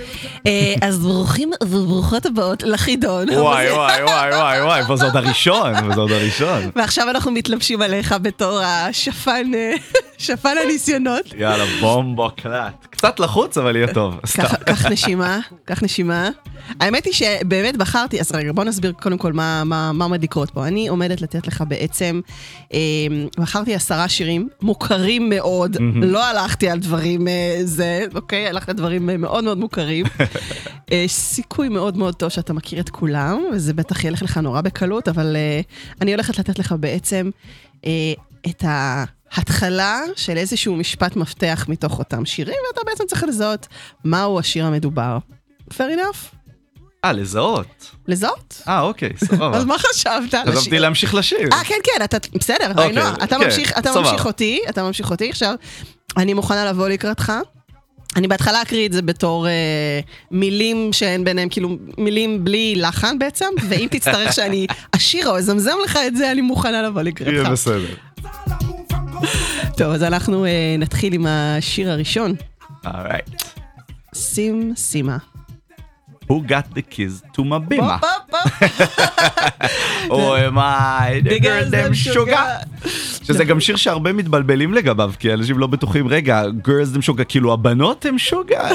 [0.47, 3.29] אה, אז ברוכים וברוכות הבאות לחידון.
[3.31, 6.71] וואי וואי וואי וואי וואי וזה עוד הראשון וזה עוד הראשון.
[6.77, 9.75] ועכשיו אנחנו מתלבשים עליך בתור השפן, אה,
[10.19, 11.25] שפן הניסיונות.
[11.37, 12.90] יאללה בומבו קלט.
[13.01, 14.21] קצת לחוץ אבל יהיה טוב.
[14.67, 16.29] קח- נשימה, קח נשימה.
[16.81, 20.67] האמת היא שבאמת בחרתי, אז רגע בוא נסביר קודם כל מה, עומד לקרות פה.
[20.67, 22.21] אני עומדת לתת לך בעצם,
[22.75, 22.79] אה,
[23.39, 28.49] בחרתי עשרה שירים מוכרים מאוד, לא הלכתי על דברים אה, זה, אוקיי?
[28.49, 30.07] הלכתי על דברים אה, מאוד מאוד מוכרים.
[30.93, 35.09] אה, סיכוי מאוד מאוד טוב שאתה מכיר את כולם, וזה בטח ילך לך נורא בקלות,
[35.09, 35.37] אבל
[36.01, 37.31] אני הולכת לתת לך בעצם
[38.47, 38.65] את
[39.33, 43.67] ההתחלה של איזשהו משפט מפתח מתוך אותם שירים, ואתה בעצם צריך לזהות
[44.05, 45.19] מהו השיר המדובר.
[45.75, 46.37] fair enough?
[47.05, 47.91] אה לזהות.
[48.09, 48.63] לזהות?
[48.69, 49.57] אה אוקיי סבבה.
[49.59, 50.35] אז מה חשבת?
[50.35, 50.79] על חשבתי?
[50.79, 51.49] להמשיך לשיר.
[51.53, 54.01] אה, כן, כן, אתה, בסדר, אוקיי, היינו, אתה כן, ממשיך, אתה סבבה.
[54.11, 55.55] ממשיך אותי, אתה ממשיך אותי, עכשיו,
[56.17, 57.33] אני מוכנה לבוא לקראתך.
[58.17, 60.01] אני בהתחלה אקריא את זה בתור אה,
[60.31, 64.67] מילים שאין ביניהם, כאילו מילים בלי לחן בעצם, ואם תצטרך שאני
[64.97, 67.51] אשיר או אזמזם לך את זה, אני מוכנה לבוא יהיה לקראתך.
[67.51, 67.95] בסדר.
[69.79, 72.35] טוב, אז אנחנו אה, נתחיל עם השיר הראשון,
[72.87, 73.43] אורייט.
[74.15, 75.17] שים סימה.
[76.31, 77.97] Who got the keys to my בימה?
[78.31, 78.39] בוא.
[80.11, 82.89] אוי מה, the girl them sugar.
[83.23, 87.53] שזה גם שיר שהרבה מתבלבלים לגביו, כי אנשים לא בטוחים, רגע, girls them sugar, כאילו
[87.53, 88.69] הבנות הם שוגה?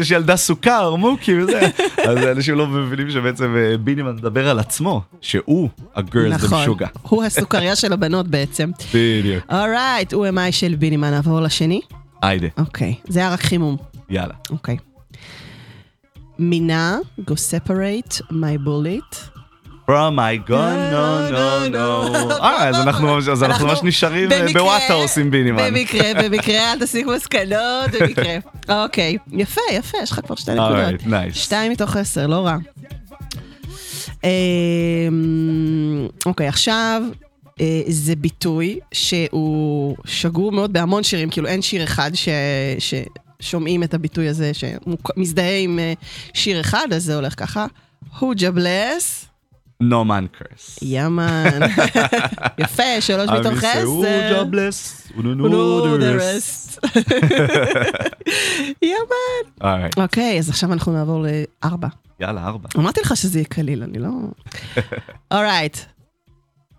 [0.00, 1.60] יש ילדה סוכר, מוקי וזה.
[2.08, 6.98] אז אנשים לא מבינים שבעצם אה, בינימן מדבר על עצמו, שהוא ה-girls them נכון, sugar.
[7.02, 8.70] הוא הסוכריה של הבנות בעצם.
[8.94, 9.44] בדיוק.
[9.52, 11.80] אורייט, הוא אמאי של בינימן, נעבור לשני?
[12.22, 13.76] היידה, אוקיי, זה היה רק חימום.
[14.10, 14.34] יאללה.
[14.50, 14.76] אוקיי.
[16.38, 19.38] מינה, go separate my bullet.
[19.86, 22.32] From my gun, no, no, no.
[22.42, 25.74] אה, אז אנחנו אז אנחנו ממש נשארים אה, בוואטה עושים בינימן.
[25.74, 28.36] במקרה, במקרה, אל תסיק מסקנות, במקרה.
[28.84, 31.00] אוקיי, יפה, יפה, יש לך כבר שתי נקודות.
[31.32, 32.56] שתיים מתוך עשר, לא רע.
[34.24, 37.02] אמ, אוקיי, עכשיו
[37.60, 42.28] אה, זה ביטוי שהוא שגור מאוד בהמון שירים, כאילו אין שיר אחד ש...
[43.42, 45.92] ששומעים את הביטוי הזה, שמזדהה עם אה,
[46.34, 47.66] שיר אחד, אז זה הולך ככה.
[48.18, 49.24] הוג'ה בלס,
[49.82, 50.78] No man curse.
[50.82, 51.58] יאמן.
[52.58, 54.42] יפה, שלוש מתוך עשר.
[54.42, 55.10] God bless.
[55.12, 56.78] We don't We know know the rest.
[58.82, 59.44] יאמן.
[59.96, 61.24] אוקיי, אז עכשיו אנחנו נעבור
[61.62, 61.88] לארבע.
[62.20, 62.68] יאללה, ארבע.
[62.76, 64.08] אמרתי לך שזה יהיה קליל, אני לא...
[65.34, 65.76] אורייט.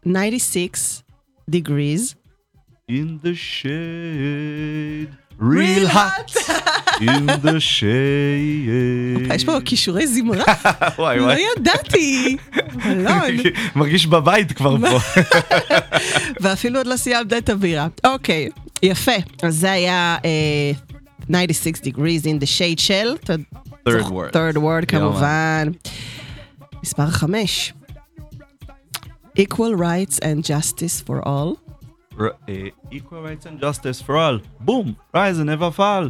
[0.08, 1.02] 96
[1.52, 2.16] degrees.
[2.92, 5.29] In the shade.
[5.40, 6.32] Real hot.
[7.02, 9.34] In the shade.
[9.36, 10.44] יש פה כישורי זמרה?
[11.00, 11.42] וואי לא וואי.
[11.58, 12.38] ידעתי.
[12.86, 13.22] אלון.
[13.76, 15.00] מרגיש בבית כבר פה.
[16.42, 17.88] ואפילו עוד לא סיימת את הבירה.
[18.04, 18.50] אוקיי,
[18.84, 19.12] יפה.
[19.44, 20.72] אז זה היה אה,
[21.48, 23.16] 96 degrees in the shade של...
[23.90, 24.34] Third word.
[24.34, 25.68] third word כמובן.
[26.84, 27.74] מספר חמש.
[29.40, 31.69] equal rights and justice for all.
[32.92, 34.94] equal rights and justice for all, בום!
[35.16, 36.10] rise and never fall.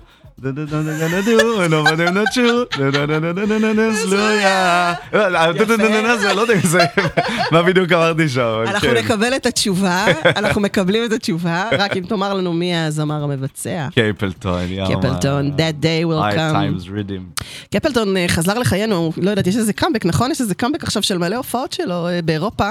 [7.51, 8.63] מה בדיוק אמרתי שם?
[8.67, 13.87] אנחנו נקבל את התשובה, אנחנו מקבלים את התשובה, רק אם תאמר לנו מי הזמר המבצע.
[13.95, 14.95] קפלטון, יאללה.
[14.95, 16.99] קפלטון, that day will come.
[17.73, 20.31] קפלטון חזר לחיינו, לא יודעת, יש איזה קאמבק, נכון?
[20.31, 22.69] יש איזה קאמבק עכשיו של מלא הופעות שלו באירופה.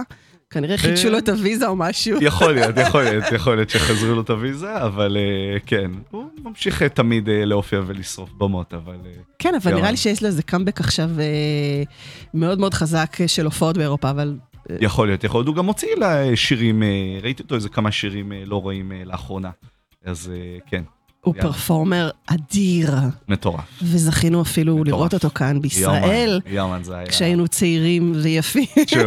[0.50, 2.18] כנראה חידשו לו את הוויזה או משהו.
[2.22, 6.82] יכול להיות, יכול להיות, יכול להיות שחזרו לו את הוויזה, אבל אה, כן, הוא ממשיך
[6.82, 8.96] אה, תמיד אה, להופיע ולשרוף במות, אבל...
[9.06, 11.82] אה, כן, אבל נראה לי שיש לו איזה קאמבק עכשיו אה,
[12.34, 14.36] מאוד מאוד חזק אה, של הופעות באירופה, אבל...
[14.70, 16.88] אה, יכול להיות, יכול להיות, הוא גם הוציא לה שירים, אה,
[17.22, 19.50] ראיתי אותו איזה כמה שירים אה, לא רואים אה, לאחרונה,
[20.04, 20.82] אז אה, כן,
[21.28, 21.52] הוא יאללה.
[21.52, 22.94] פרפורמר אדיר,
[23.28, 23.64] מטורף.
[23.82, 27.06] וזכינו אפילו לראות אותו כאן בישראל, יאמן, יאמן זה היה...
[27.06, 28.64] כשהיינו צעירים ויפים.
[28.86, 28.98] צ'ו,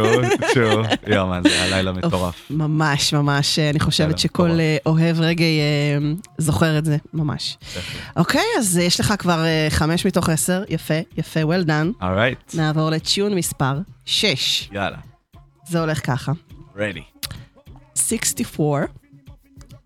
[0.54, 2.50] צ'ו, יאמן, זה היה לילה מטורף.
[2.50, 4.60] ממש, ממש, אני חושבת שכל מטורף.
[4.60, 5.98] אה, אוהב רגעי אה,
[6.38, 7.58] זוכר את זה, ממש.
[8.16, 12.04] אוקיי, אז אה, יש לך כבר חמש מתוך עשר, יפה, יפה, well done.
[12.06, 14.68] אורייט, נעבור לציון מספר 6.
[14.72, 14.98] יאללה,
[15.68, 16.32] זה הולך ככה.
[16.76, 17.28] ready.
[17.94, 18.84] 64,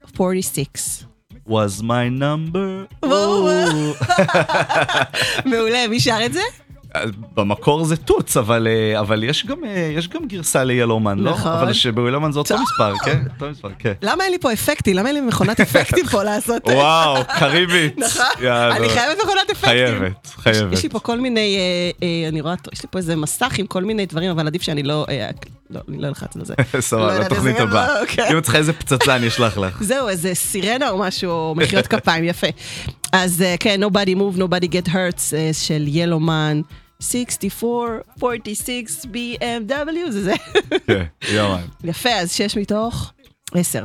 [0.04, 1.06] 46.
[1.48, 2.86] Was my number.
[3.02, 3.48] וואו.
[3.48, 4.04] Oh.
[5.44, 6.40] מעולה, מי שר את זה?
[7.34, 11.30] במקור זה טוץ, אבל, אה, אבל יש, גם, אה, יש גם גרסה ליאלומן, לא?
[11.30, 11.52] נכון.
[11.52, 12.54] אבל שביאלומן זה אותו.
[12.58, 13.22] מספר, כן?
[13.34, 13.92] אותו מספר, כן.
[14.02, 14.96] למה אין לי פה אפקטים?
[14.96, 16.68] למה אין לי מכונת אפקטים פה לעשות?
[16.68, 17.98] וואו, קריבית.
[17.98, 18.46] נכון?
[18.76, 19.68] אני חייבת מכונת אפקטים.
[19.68, 20.72] חייבת, חייבת.
[20.72, 21.58] יש לי פה כל מיני,
[22.02, 24.82] אה, אני רואה, יש לי פה איזה מסך עם כל מיני דברים, אבל עדיף שאני
[24.82, 25.06] לא,
[25.70, 26.54] לא, אני לא אלחץ על זה.
[26.74, 28.00] לא סבבה, יודעת לתוכנית הבאה.
[28.00, 28.32] אוקיי.
[28.32, 29.82] אם את צריכה איזה פצצה, אני אשלח לך.
[29.90, 32.46] זהו, איזה סירנה או משהו, או מחיאות כפיים, יפה.
[33.12, 36.60] אז כן, nobody move, nobody get hurts של ילומן,
[37.00, 40.34] 64, 46, BMW, זה זה.
[40.86, 41.64] כן, יאמן.
[41.84, 43.12] יפה, אז שש מתוך
[43.54, 43.84] עשר.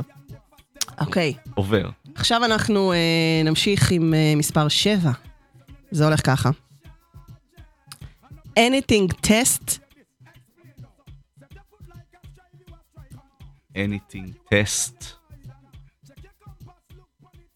[1.00, 1.90] אוקיי, עובר.
[2.14, 2.98] עכשיו אנחנו אה,
[3.44, 5.10] נמשיך עם אה, מספר שבע.
[5.90, 6.50] זה הולך ככה.
[8.58, 9.78] anything test,
[13.76, 15.04] anything test.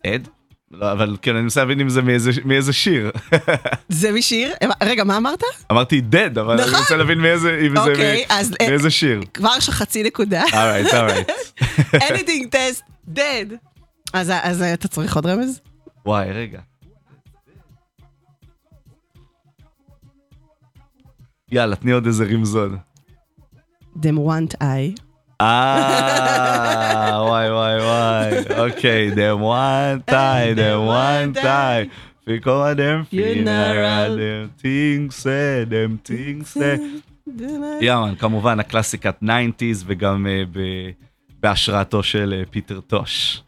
[0.06, 0.28] עד?
[0.70, 3.10] לא, אבל כן, אני מנסה להבין אם זה מאיזה- מאיזה שיר.
[3.88, 4.52] זה משיר?
[4.82, 5.42] רגע, מה אמרת?
[5.72, 6.78] אמרתי dead, אבל אני נכון.
[6.80, 9.20] מנסה להבין מאיזה, אם זה אוקיי, מ- אז, אה, מאיזה שיר.
[9.34, 10.42] כבר יש לך חצי נקודה.
[10.52, 11.28] אורייט, אורייט.
[12.08, 12.82] anything test,
[13.14, 13.54] dead.
[14.12, 15.60] אז, אז אה, אתה צריך עוד רמז?
[16.06, 16.60] וואי, רגע.
[21.52, 22.78] יאללה, תני עוד איזה רמזון.
[23.96, 25.00] them want I.
[25.40, 31.90] אה, וואי וואי וואי, אוקיי, them one time, them one time,
[32.26, 36.56] them funeral, them things said, them things.
[37.80, 40.42] Yah man, כמובן הקלאסיקת 90's וגם אה,
[41.40, 43.42] בהשראתו של אה, פיטר טוש.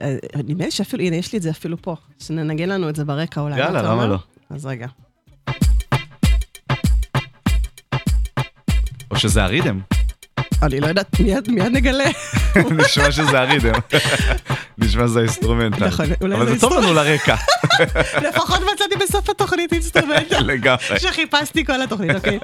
[0.00, 1.96] אה, נדמה לי שאפילו, הנה, יש לי את זה אפילו פה.
[2.18, 3.58] שננגן לנו את זה ברקע אולי.
[3.58, 4.06] יאללה, למה?
[4.06, 4.18] לא?
[4.50, 4.86] אז רגע.
[9.10, 9.80] או שזה ה riddim,
[10.62, 12.04] אני לא יודעת, מיד, מיד נגלה.
[12.84, 13.72] נשמע שזה ה riddim.
[14.78, 15.86] נשמע שזה ה instrumental.
[15.86, 17.34] נכון, אולי אבל זה זה טוב לנו לרקע.
[18.28, 20.44] לפחות מצאתי בסוף התוכנית instrumental.
[20.44, 20.98] לגמרי.
[20.98, 22.38] שחיפשתי כל התוכנית, אוקיי.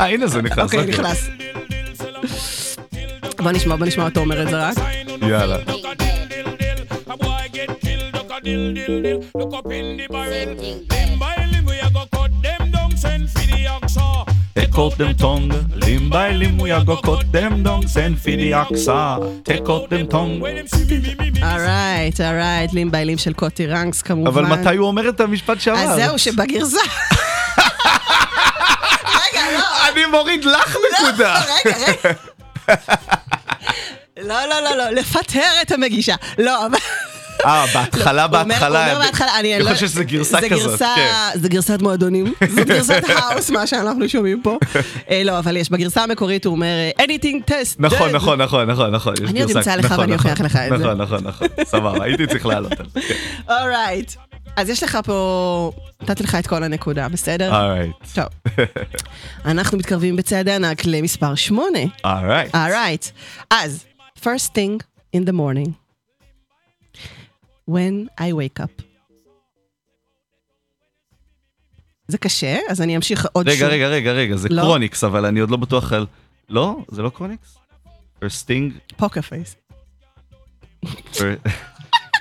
[0.00, 0.58] אה, הנה זה נכנס.
[0.58, 0.94] אוקיי, אוקיי.
[0.94, 1.28] נכנס.
[3.38, 4.76] בוא נשמע, בוא נשמע אותו אומר את זה רק.
[5.22, 5.56] יאללה.
[8.44, 9.20] Dill dill dill.
[9.40, 10.50] Look up in the barrel.
[10.92, 14.33] Limb by limb, we a go cut them down, send for the oxa.
[14.76, 15.50] Out them tongue.
[15.86, 17.82] Limb by limb we are go cut them down.
[17.94, 19.00] Send for the oxa,
[19.44, 20.42] take out them tongue.
[21.42, 24.26] אורייט, אורייט, לים ביילים של קוטי רנקס כמובן.
[24.26, 25.78] אבל מתי הוא אומר את המשפט שאמר?
[25.78, 26.80] אז זהו, שבגרסה...
[29.04, 29.88] רגע, לא.
[29.92, 31.40] אני מוריד לך נקודה.
[31.64, 32.12] רגע, רגע.
[34.16, 36.14] לא, לא, לא, לא, לפטר את המגישה.
[36.38, 36.78] לא, אבל...
[37.44, 38.84] אה, בהתחלה, אומר- בהתחלה.
[38.86, 41.10] הוא אומר בהתחלה, אני אני לא- חושב שזה גרסה כזאת, כן.
[41.34, 44.58] זה גרסת מועדונים, זאת גרסת האוס, מה שאנחנו שומעים פה.
[45.10, 47.76] אה, לא, אבל יש, בגרסה המקורית הוא אומר, אה, anything test.
[47.78, 49.14] נכון, dead." נכון, נכון, נכון, נכון.
[49.28, 50.30] אני עוד אמצא לך נכון, ואני נכון.
[50.30, 50.84] אוכיח לך את זה.
[50.84, 51.48] נכון, נכון, נכון.
[51.64, 53.00] סבבה, הייתי צריך לעלות על זה.
[53.00, 53.14] כן.
[53.52, 54.12] Alright.
[54.56, 55.72] אז יש לך פה,
[56.02, 57.62] נתתי לך את כל הנקודה, בסדר?
[57.62, 57.92] Alright.
[58.14, 58.24] טוב.
[59.50, 61.78] אנחנו מתקרבים בצעדי ענק למספר שמונה.
[62.04, 62.54] Alright.
[62.54, 63.06] Alright.
[63.50, 63.84] אז,
[64.20, 64.82] first thing
[65.16, 65.83] in the morning.
[67.70, 68.82] When I wake up.
[72.08, 73.62] זה קשה, אז אני אמשיך עוד שוב.
[73.64, 74.62] רגע, רגע, רגע, זה לא.
[74.62, 76.06] Chronixx, אבל אני עוד לא בטוח על...
[76.48, 76.76] לא?
[76.90, 77.58] זה לא Chronixx?
[78.24, 79.56] first thing, poker face.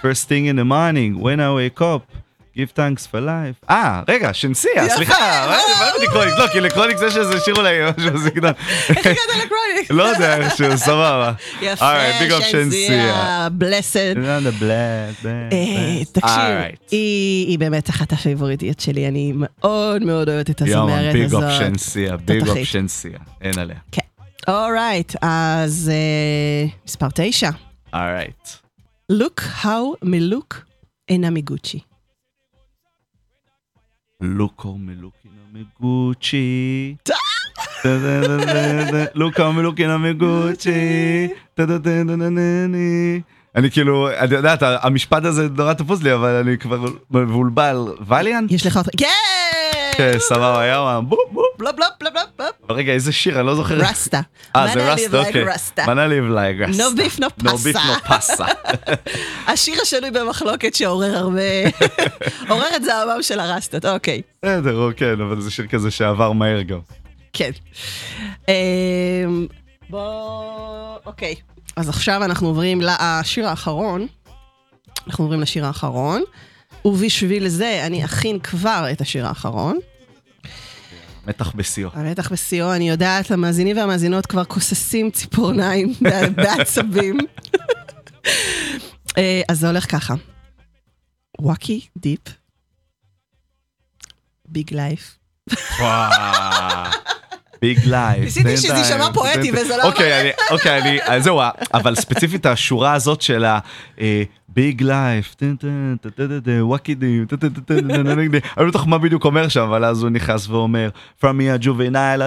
[0.03, 2.22] first thing in the morning, when I wake up,
[2.57, 3.65] give thanks for life.
[3.69, 6.37] אה, רגע, Shenseea, יפה, סליחה, מה מה הבאתי Chronixx?
[6.37, 8.53] לא, כי ל Chronixx יש איזה שיר אולי, משהו בסגנון.
[8.89, 9.91] איך הגעת ל Chronixx?
[9.91, 11.33] לא יודע, איכשהו, סבבה.
[11.61, 14.15] יפה, Alright, big up Shenseea, Blessed.
[14.17, 16.79] Another blast, אה, תקשיב.
[16.91, 21.43] היא באמת אחת הפייבוריטיות שלי, אני מאוד מאוד אוהבת את הזמרת big הזאת.
[21.43, 22.57] Up Shenseea, big up.
[22.63, 23.77] Shenseea, אין עליה.
[24.47, 27.49] אורייט, אז אה, מספר תשע.
[27.93, 28.47] אורייט.
[29.11, 30.65] Look how מלוק
[31.09, 31.79] אינה מגוצ'י.
[34.23, 36.95] לוקו מלוקינה מגוצ'י.
[39.15, 41.27] לוקו מלוקינה מגוצ'י.
[43.55, 47.77] אני כאילו, את יודעת, המשפט הזה נורא תפוס לי, אבל אני כבר מבולבל.
[48.07, 48.45] ואליאן?
[48.49, 49.07] יש לך כן!
[49.97, 51.45] כן, סבבה, yah man, bup bup.
[51.57, 52.51] Blup blup blup blup.
[52.69, 53.75] אבל רגע, איזה שיר, אני לא זוכר.
[53.75, 54.21] רסטה.
[54.55, 55.45] אה, זה רסטה, אוקיי.
[55.87, 56.83] Man a live like Rasta.
[56.83, 58.07] No beef, no No beef, pasta.
[58.07, 58.45] no pasta.
[59.51, 61.41] השיר השנוי במחלוקת שעורר הרבה...
[62.49, 64.21] עורר את זעמם של הרסטות, אוקיי.
[64.43, 66.79] בסדר, כן, אבל זה שיר כזה שעבר מהר גם.
[67.33, 67.51] כן.
[68.47, 69.47] אמ,
[69.89, 70.97] בוא...
[71.05, 71.35] אוקיי.
[71.75, 74.07] אז עכשיו אנחנו עוברים לשיר האחרון.
[75.07, 76.23] אנחנו עוברים לשיר האחרון.
[76.85, 79.77] ובשביל זה אני אכין כבר את השיר האחרון.
[81.27, 81.89] מתח בשיאו.
[82.11, 85.93] מתח בשיאו, אני יודעת, המאזינים והמאזינות כבר כוססים ציפורניים
[86.35, 87.17] בעצבים.
[89.17, 90.13] אה, אז זה הולך ככה.
[91.41, 92.19] וואקי דיפ.
[94.45, 95.17] Big life.
[97.61, 98.23] Big life.
[98.23, 101.41] ניסיתי שזה יישמע פואטי, וזה לא אוקיי, אוקיי, זהו,
[101.73, 103.45] אבל ספציפית השורה הזאת של
[106.61, 107.25] וואקידים,
[108.57, 110.89] אני לא בטוח מה בדיוק אומר שם, אבל אז הוא נכנס ואומר,
[111.21, 112.21] From me a juvenile,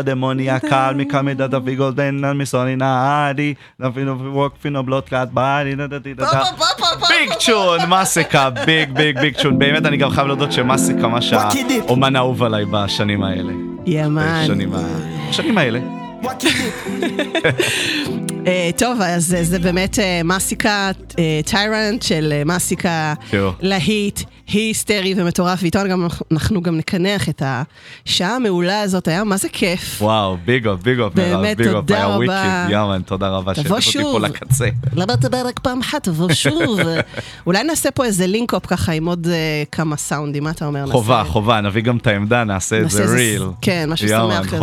[7.09, 11.22] big chune, Masicka, big big big chune, באמת אני גם חייב להודות ש Masicka מה
[11.22, 13.53] שהאומן האהוב עליי בשנים האלה.
[13.87, 14.43] Yah man.
[14.45, 15.81] בשנים ה- בשנים האלה.
[18.47, 20.91] אה, טוב, אז זה- זה באמת אה, Masicka,
[21.47, 23.14] Tyrant של אה, Masicka.
[23.61, 25.79] להיט, היסטרי ומטורף, ואיתו
[26.33, 27.43] אנחנו גם נקנח את
[28.07, 30.03] השעה המעולה הזאת, היה מה זה כיף.
[30.03, 32.67] וואו, big up, big up, באמת, תודה רבה.
[32.71, 34.03] Yah man, תודה רבה תבוא שוב.
[34.03, 34.69] פה לקצה.
[34.93, 36.79] למה אתה בא רק פעם אחת, תבוא שוב.
[37.47, 39.35] אולי נעשה פה איזה link-up ככה עם עוד אה,
[39.73, 40.87] כמה סאונדים, מה אתה אומר?
[40.91, 43.43] חובה, חובה, נביא גם את העמדה, נעשה את זה reel.
[43.61, 44.57] כן, משהו שמח כזה.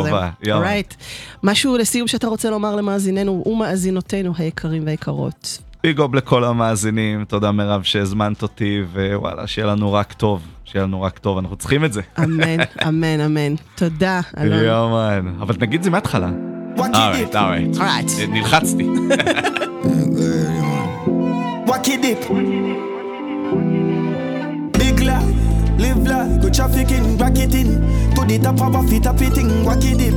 [1.44, 5.60] משהו לסיום שאתה רוצה לומר למאזיננו ומאזינותינו היקרים והיקרות.
[5.84, 11.02] ביג אוף לכל המאזינים, תודה מירב שהזמנת אותי, ווואלה, שיהיה לנו רק טוב, שיהיה לנו
[11.02, 12.02] רק טוב, אנחנו צריכים את זה.
[12.24, 12.58] אמן,
[12.88, 13.56] אמן, אמן.
[13.76, 14.64] תודה, אלון.
[14.64, 16.30] יאמן, אבל נגיד את זה מההתחלה.
[16.78, 17.78] alright, alright.
[17.78, 18.08] alright.
[18.30, 18.88] נלחצתי.
[21.70, 22.22] Wacky dip.
[24.80, 25.32] Big life,
[25.84, 27.06] live life, go trafficking,
[27.60, 27.70] in.
[28.16, 30.16] To the top of a fit up it in, wacky dip.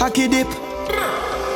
[0.00, 0.50] Hacky dip.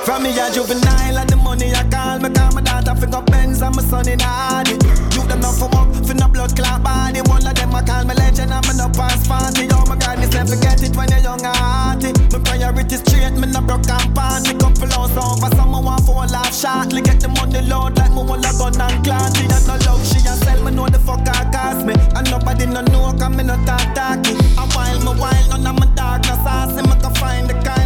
[0.05, 3.63] From me a juvenile and the money I call Me call my daughter finger Benz
[3.63, 4.75] and my son in Audi.
[5.15, 7.23] You them not for work, for no blood clot body.
[7.31, 10.19] One of them I call me legend and me no pass fancy Oh my God,
[10.19, 12.11] this never get it when you're young and hearty.
[12.35, 16.27] My priority straight, me no broke and panty Couple hours over, I want for a
[16.27, 17.01] laugh shortly.
[17.03, 20.03] Get the money load like me want a gun and clan She has no love,
[20.03, 21.95] she a sell, me know the fuck I cost me.
[22.19, 24.35] And nobody no know, cause me no talk talky.
[24.59, 27.82] A while, me while, none of my dark no saucy Me can find the kind